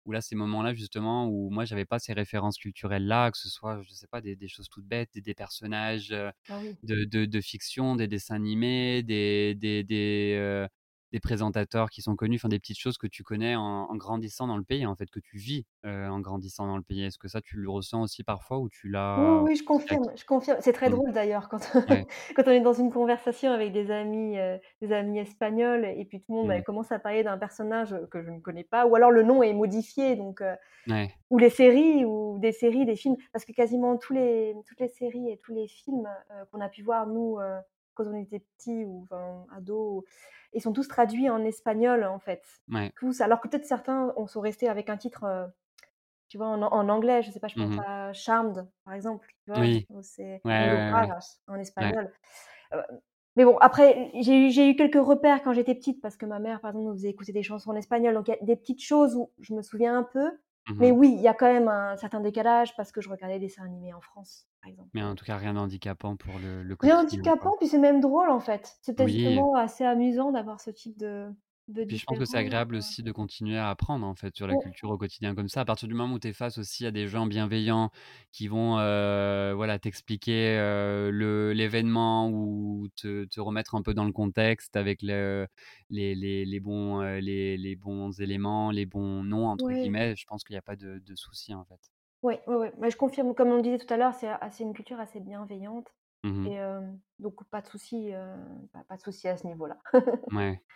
[0.06, 3.82] Où là, ces moments-là justement où moi j'avais pas ces références culturelles-là, que ce soit,
[3.84, 6.14] je sais pas, des des choses toutes bêtes, des des personnages,
[6.48, 6.78] Ah oui.
[6.84, 9.84] de de de fiction, des dessins animés, des des
[11.14, 14.48] des, présentateurs qui sont connus, enfin des petites choses que tu connais en en grandissant
[14.48, 17.04] dans le pays, en fait, que tu vis, heu, en grandissant dans le pays.
[17.04, 19.94] Est-ce que ça, tu le ressens aussi parfois ou tu Oui, l'as oui, je aussi
[19.94, 20.04] acquis?
[20.04, 20.58] confirme, je confirme.
[20.62, 22.06] C'est très drôle d'ailleurs quand Ouais.
[22.36, 26.20] quand on est dans une conversation avec des amis, heu, des amis espagnols et puis
[26.20, 26.64] tout le monde, bah, Mmh.
[26.64, 29.54] commence à parler d'un personnage, que je ne connais pas ou alors le nom est
[29.54, 30.42] modifié donc
[30.88, 31.18] Ouais.
[31.32, 34.90] ou les séries ou des séries, des films parce que quasiment tous les toutes les
[34.90, 36.10] séries et tous les films,
[36.52, 37.40] qu'on a pu voir nous,
[37.96, 40.04] quand on était petits ou enfin ados,
[40.54, 42.44] ils sont tous traduits en espagnol en fait.
[42.68, 42.94] Ouais.
[42.96, 45.48] Tous, alors que peut-être certains en sont restés avec un titre, heu,
[46.30, 48.94] tu vois en an en anglais, je sais pas, je Mmh pense à Charmed par
[48.96, 49.66] exemple, tu vois?
[49.66, 49.88] Oui.
[50.04, 50.52] C'est Ouais,
[50.92, 51.14] ouais,
[51.48, 52.12] en espagnol.
[52.74, 52.82] Heu,
[53.36, 56.40] mais bon après j'ai eu j'ai eu quelques repères quand j'étais petite parce que ma
[56.40, 58.56] mère par exemple nous faisait écouter des chansons en espagnol, donc il y a des
[58.56, 60.32] petites choses où je me souviens un peu.
[60.68, 60.94] Mmh Mais mh.
[60.94, 63.66] oui, il y a quand même un certain décalage parce que je regardais des dessins
[63.66, 67.00] animés en France, par exemple, Mais en tout cas, rien d'handicapant pour le le Rien
[67.00, 67.54] quotidien, quoi.
[67.54, 68.78] handicapant, puis c'est même drôle en fait.
[68.82, 69.48] C'est peut-être Oui.
[69.50, 71.30] justement assez amusant d'avoir ce type de
[71.68, 74.34] de Puis je pense que c'est agréable heu aussi de continuer à apprendre en fait
[74.36, 74.58] sur la Ouais.
[74.58, 75.62] culture au quotidien comme ça.
[75.62, 77.92] À partir du moment où tu es face aussi à des gens bienveillants
[78.32, 80.56] qui vont, heu, voilà t'expliquer,
[81.12, 85.48] le l'événement ou te te remettre un peu dans le contexte avec le
[85.90, 89.74] les les les bons, les les bons éléments, les «bons noms» entre Ouais.
[89.74, 91.80] guillemets, je pense qu'il y a pas de de souci en fait.
[92.24, 94.30] Ouais, ouais, ouais, mais je confirme, comme on le disait tout à l'heure, c'est
[94.64, 95.94] une culture assez bienveillante
[96.24, 96.54] Mmh mh.
[96.54, 96.58] et
[97.20, 98.38] donc pas de souci, heu,
[98.72, 99.78] pas pas de souci à ce niveau-là.
[100.30, 100.62] Mouais.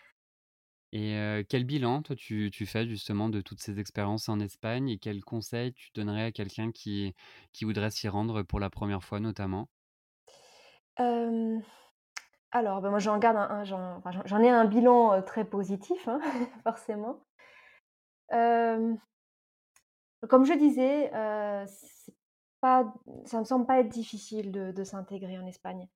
[0.93, 5.21] Et quel bilan toi tu fais justement de toutes ces expériences en Espagne et quels
[5.23, 7.13] conseils tu donnerais à quelqu'un qui
[7.51, 9.67] qui voudrait s'y rendre pour la 1re fois notamment?
[12.51, 16.19] Alors, bah, moi j'en garde un j'en ai un bilan, très positif, hein,
[16.63, 17.21] forcément.
[20.29, 21.11] Comme je disais,
[22.61, 22.93] pas
[23.25, 25.87] ça me semble pas être difficile de de s'intégrer en Espagne.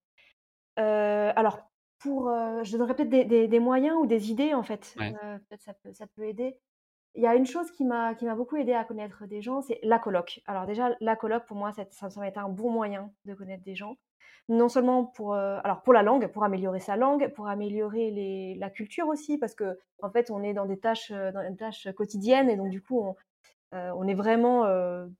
[0.77, 1.70] Alors
[2.01, 5.19] pour, heu, je donnerais peut-être des des des moyens ou des idées en fait, Ouais.
[5.23, 6.59] heu, peut-être ça peut ça peut aider.
[7.15, 9.61] Il y a une chose qui m'a qui m'a beaucoup aidée à connaître des gens,
[9.61, 10.41] c'est la coloc.
[10.47, 13.33] Alors déjà la coloc pour moi ça ça ça va être un bon moyen de
[13.35, 13.97] connaître des gens.
[14.49, 18.55] Non seulement pour, heu, alors pour la langue, pour améliorer sa langue, pour améliorer les
[18.55, 22.49] la culture aussi parce qu'en fait on est dans des tâches, dans des tâches quotidiennes
[22.49, 23.15] et donc du coup
[23.73, 24.65] on, est vraiment,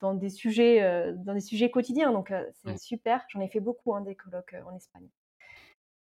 [0.01, 2.79] dans des sujets, dans des sujets quotidiens donc c'est Ouais.
[2.79, 3.25] super.
[3.29, 5.09] J'en ai fait beaucoup, hein, des colocs, heu, en Espagne.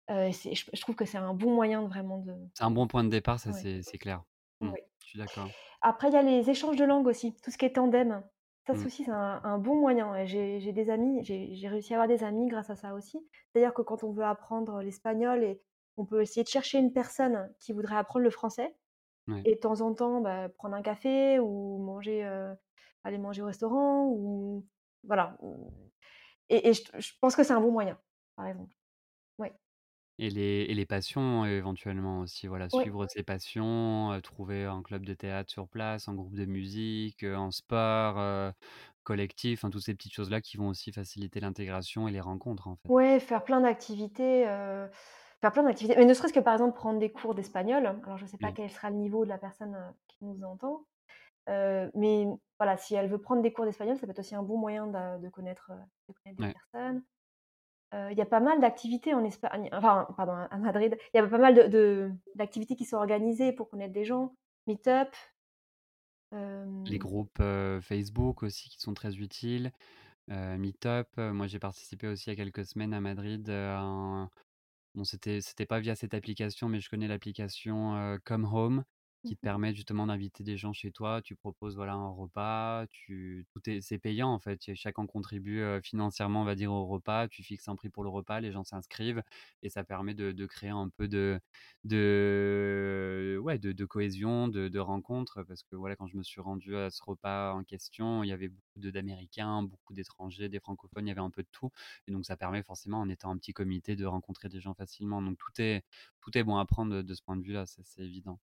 [0.08, 2.86] C'est je je trouve que c'est un bon moyen de vraiment de C'est un bon
[2.86, 3.52] point de départ, ça ouais.
[3.52, 4.24] c'est c'est clair.
[4.60, 4.80] Mmh, Oui.
[5.02, 5.54] je suis d'accord.
[5.82, 8.24] Après il y a les échanges de langue aussi, tout ce qui est tandem.
[8.66, 8.86] Ça Mmh.
[8.86, 12.08] aussi c'est un un bon moyen j'ai j'ai des amis, j'ai j'ai réussi à avoir
[12.08, 13.18] des amis grâce à ça aussi.
[13.52, 15.62] C'est-à-dire que quand on veut apprendre l'espagnol et
[15.96, 18.76] on peut essayer de chercher une personne qui voudrait apprendre le français
[19.28, 19.46] Ouais.
[19.46, 22.24] et de temps en temps, bah, prendre un café ou manger,
[23.04, 24.66] aller manger au restaurant ou
[25.04, 25.38] voilà,
[26.48, 27.98] et et je je pense que c'est un bon moyen,
[28.36, 28.74] par exemple.
[30.18, 32.88] Et les et les passions éventuellement aussi, voilà, Ouais.
[32.88, 37.24] suivre ses passions, heu, trouver un club de théâtre sur place, un groupe de musique,
[37.24, 38.52] heu, un sport, heu,
[39.02, 42.76] collectif, enfin toutes ces petites choses-là qui vont aussi faciliter l'intégration et les rencontres, en
[42.76, 42.88] fait.
[42.88, 44.90] Ouais, faire plein d'activités, heu,
[45.40, 47.86] faire plein d'activités, mais ne serait-ce que par exemple prendre des cours d'espagnol.
[47.86, 48.54] Alors je sais pas Oui.
[48.54, 50.84] quel sera le niveau de la personne, heu, qui nous entend,
[51.50, 52.26] heu, mais
[52.58, 54.86] voilà, si elle veut prendre des cours d'espagnol, ça peut être aussi un bon moyen
[54.88, 56.54] de de connaître, heu, de connaître des Ouais.
[56.54, 57.04] personnes.
[57.94, 61.20] Heu, il y a pas mal d'activités en Espagne, enfin pardon à Madrid, il y
[61.20, 64.34] a pas mal de de d'activités qui sont organisées pour connaître des gens,
[64.66, 65.14] meet-up.
[66.86, 67.42] Les Hem groupes,
[67.80, 69.72] Facebook aussi qui sont très utiles,
[70.28, 71.08] meet-up.
[71.18, 74.30] Moi j'ai participé aussi il y a quelques semaines à Madrid, un
[74.94, 78.84] bon c'était c'était pas via cette application, mais je connais l'application, Come Home.
[79.24, 81.22] Qui te permettent justement d'inviter des gens chez toi.
[81.22, 84.74] Tu proposes voilà un repas, tu tout est c'est payant en fait.
[84.74, 87.28] Chacun contribue financièrement, on va dire, au repas.
[87.28, 89.22] Tu fixes un prix pour le repas, les gens s'inscrivent
[89.62, 91.40] et ça permet de, créer un peu de
[91.84, 96.40] de ouais de, de cohésion, de, de rencontres parce que voilà quand je me suis
[96.40, 101.06] rendu à ce repas en question, il y avait beaucoup d'Américains, beaucoup d'étrangers, des francophones,
[101.06, 101.70] il y avait un peu de tout
[102.06, 105.22] et donc ça permet forcément en étant un petit comité de rencontrer des gens facilement.
[105.22, 105.84] Donc tout est
[106.20, 108.38] tout est bon à prendre de, ce point de vue-là, c'est évident.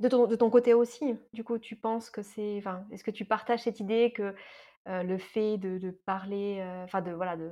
[0.00, 2.56] De, ton, de côté aussi, du coup, tu penses que c'est.
[2.58, 4.34] Enfin, est-ce que tu partages cette idée que
[4.86, 7.12] le fait de, parler, enfin, de.
[7.12, 7.50] Voilà, de.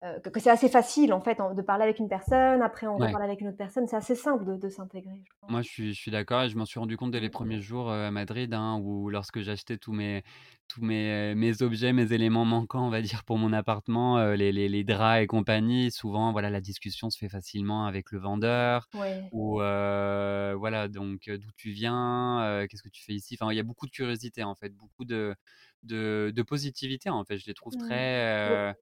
[0.00, 3.26] Que, c'est assez facile en fait de parler avec une personne, après on va parler
[3.26, 5.22] avec une autre personne, c'est assez simple de, s'intégrer.
[5.48, 7.60] Moi je suis, je suis d'accord et je m'en suis rendu compte dès les premiers
[7.60, 10.22] jours à Madrid hein, où lorsque j'achetais tous mes,
[10.68, 14.68] tous mes, mes objets, mes éléments manquants, on va dire, pour mon appartement, les, les,
[14.68, 18.88] les, draps et compagnie, souvent, voilà, la discussion se fait facilement avec le vendeur.
[19.32, 23.36] Ou, voilà, donc, d'où tu viens, qu'est-ce que tu fais ici?
[23.40, 25.34] Enfin, il y a beaucoup de curiosité, en fait, beaucoup de,
[25.82, 27.38] de, de positivité, en fait.
[27.38, 27.86] Je les trouve mmh.
[27.86, 28.76] très...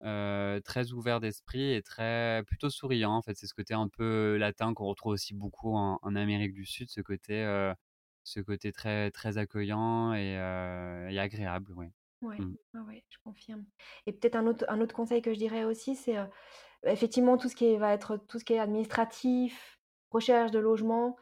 [0.00, 4.72] très ouvert d'esprit et très plutôt souriant en fait c'est ce côté un peu latin
[4.74, 7.44] qu'on retrouve aussi beaucoup en, en Amérique du Sud ce côté
[8.28, 10.36] ce côté très, très accueillant et,
[11.18, 11.72] agréable.
[11.72, 11.90] Ouais.
[12.20, 12.56] Ouais, mmh.
[13.08, 13.64] je confirme.
[14.06, 16.16] Et peut-être un autre, un autre conseil que je dirais aussi, c'est
[16.84, 19.78] effectivement tout ce qui va être tout ce qui est administratif,
[20.10, 21.16] recherche de logement.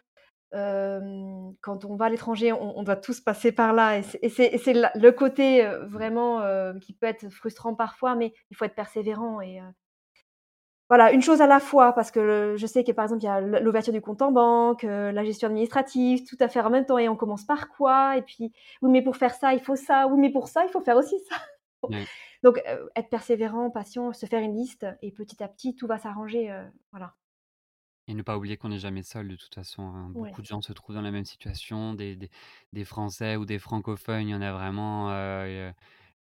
[0.53, 3.99] Quand on va à l'étranger, on, doit tous passer par là.
[3.99, 6.43] Et c'est le côté vraiment
[6.81, 9.61] qui peut être frustrant parfois, mais il faut être persévérant et,
[10.89, 13.29] voilà, une chose à la fois, parce que je sais que par exemple, il y
[13.29, 16.99] a l'ouverture du compte en banque, la gestion administrative, tout à faire en même temps,
[16.99, 20.07] et on commence par quoi Et puis, oui, mais pour faire ça, il faut ça,
[20.07, 21.37] oui, mais pour ça, il faut faire aussi ça.
[22.45, 22.63] Donc,
[22.95, 26.55] être persévérant, patient, se faire une liste, et petit à petit, tout va s'arranger.
[26.93, 27.15] Voilà.
[28.09, 29.83] Et ne pas oublier qu'on n'est jamais seul de toute façon.
[29.83, 30.11] Hein.
[30.11, 32.31] Beaucoup de gens se trouvent dans la même situation, des, des,
[32.73, 35.11] des, Français ou des francophones, il y en a vraiment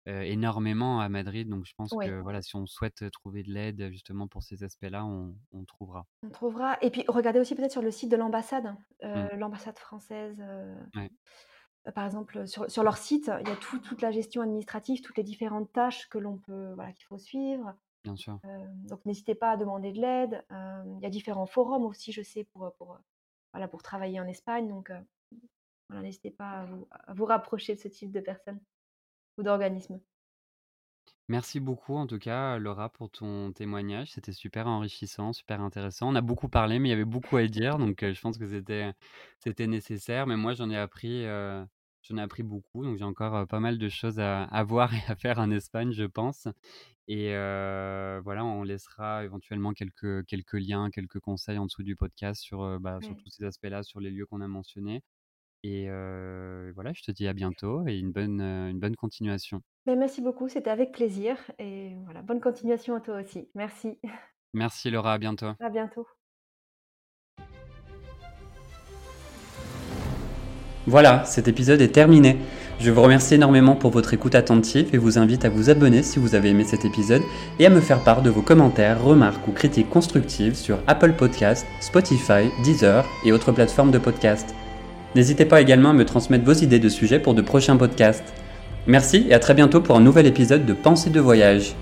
[0.07, 1.47] énormément à Madrid.
[1.47, 5.05] Donc je pense que voilà, si on souhaite trouver de l'aide justement pour ces aspects-là,
[5.05, 6.05] on, trouvera.
[6.23, 6.77] On trouvera.
[6.81, 9.37] Et puis regardez aussi peut-être sur le site de l'ambassade, hein, mmh.
[9.37, 10.41] l'ambassade française.
[11.93, 15.23] par exemple, sur, sur, leur site, il y a toute la gestion administrative, toutes les
[15.23, 17.75] différentes tâches que l'on peut, voilà, qu'il faut suivre.
[18.05, 18.39] Bien sûr.
[18.83, 20.45] donc n'hésitez pas à demander de l'aide.
[20.51, 22.97] il y a différents forums aussi, je sais, pour, pour,
[23.51, 24.67] voilà, pour travailler en Espagne.
[24.67, 24.91] Donc
[25.89, 28.59] voilà, n'hésitez pas à vous, à vous rapprocher de ce type de personnes
[29.37, 29.99] ou d'organismes.
[31.27, 34.11] Merci beaucoup en tout cas, Laura, pour ton témoignage.
[34.11, 36.09] C'était super enrichissant, super intéressant.
[36.09, 38.47] On a beaucoup parlé, mais il y avait beaucoup à dire, donc je pense que
[38.47, 38.93] c'était
[39.39, 40.27] c'était nécessaire.
[40.27, 43.89] Mais moi, j'en ai appris, j'en ai appris beaucoup, donc j'ai encore pas mal de
[43.89, 46.47] choses à, voir et à faire en Espagne, je pense.
[47.07, 47.31] Et
[48.23, 52.99] voilà, on laissera éventuellement quelques quelques liens, quelques conseils en dessous du podcast sur bah,
[53.01, 55.01] sur tous ces aspects-là, sur les lieux qu'on a mentionnés.
[55.63, 55.87] Et
[56.73, 59.61] voilà, je te dis à bientôt et une bonne, une bonne continuation.
[59.85, 61.37] Ben, merci beaucoup, c'était avec plaisir.
[61.59, 63.49] Et voilà, bonne continuation à toi aussi.
[63.53, 63.99] Merci.
[64.53, 65.51] Merci Laura, à bientôt.
[65.59, 66.07] À bientôt.
[70.87, 72.37] Voilà, cet épisode est terminé.
[72.77, 76.19] Je vous remercie énormément pour votre écoute attentive et vous invite à vous abonner si
[76.19, 77.21] vous avez aimé cet épisode
[77.57, 81.65] et à me faire part de vos commentaires, remarques ou critiques constructives sur Apple Podcast,
[81.79, 84.53] Spotify, Deezer et autres plateformes de podcast.
[85.15, 88.33] N'hésitez pas également à me transmettre vos idées de sujets pour de prochains podcasts.
[88.87, 91.75] Merci et à très bientôt pour un nouvel épisode de Pensée de voyage.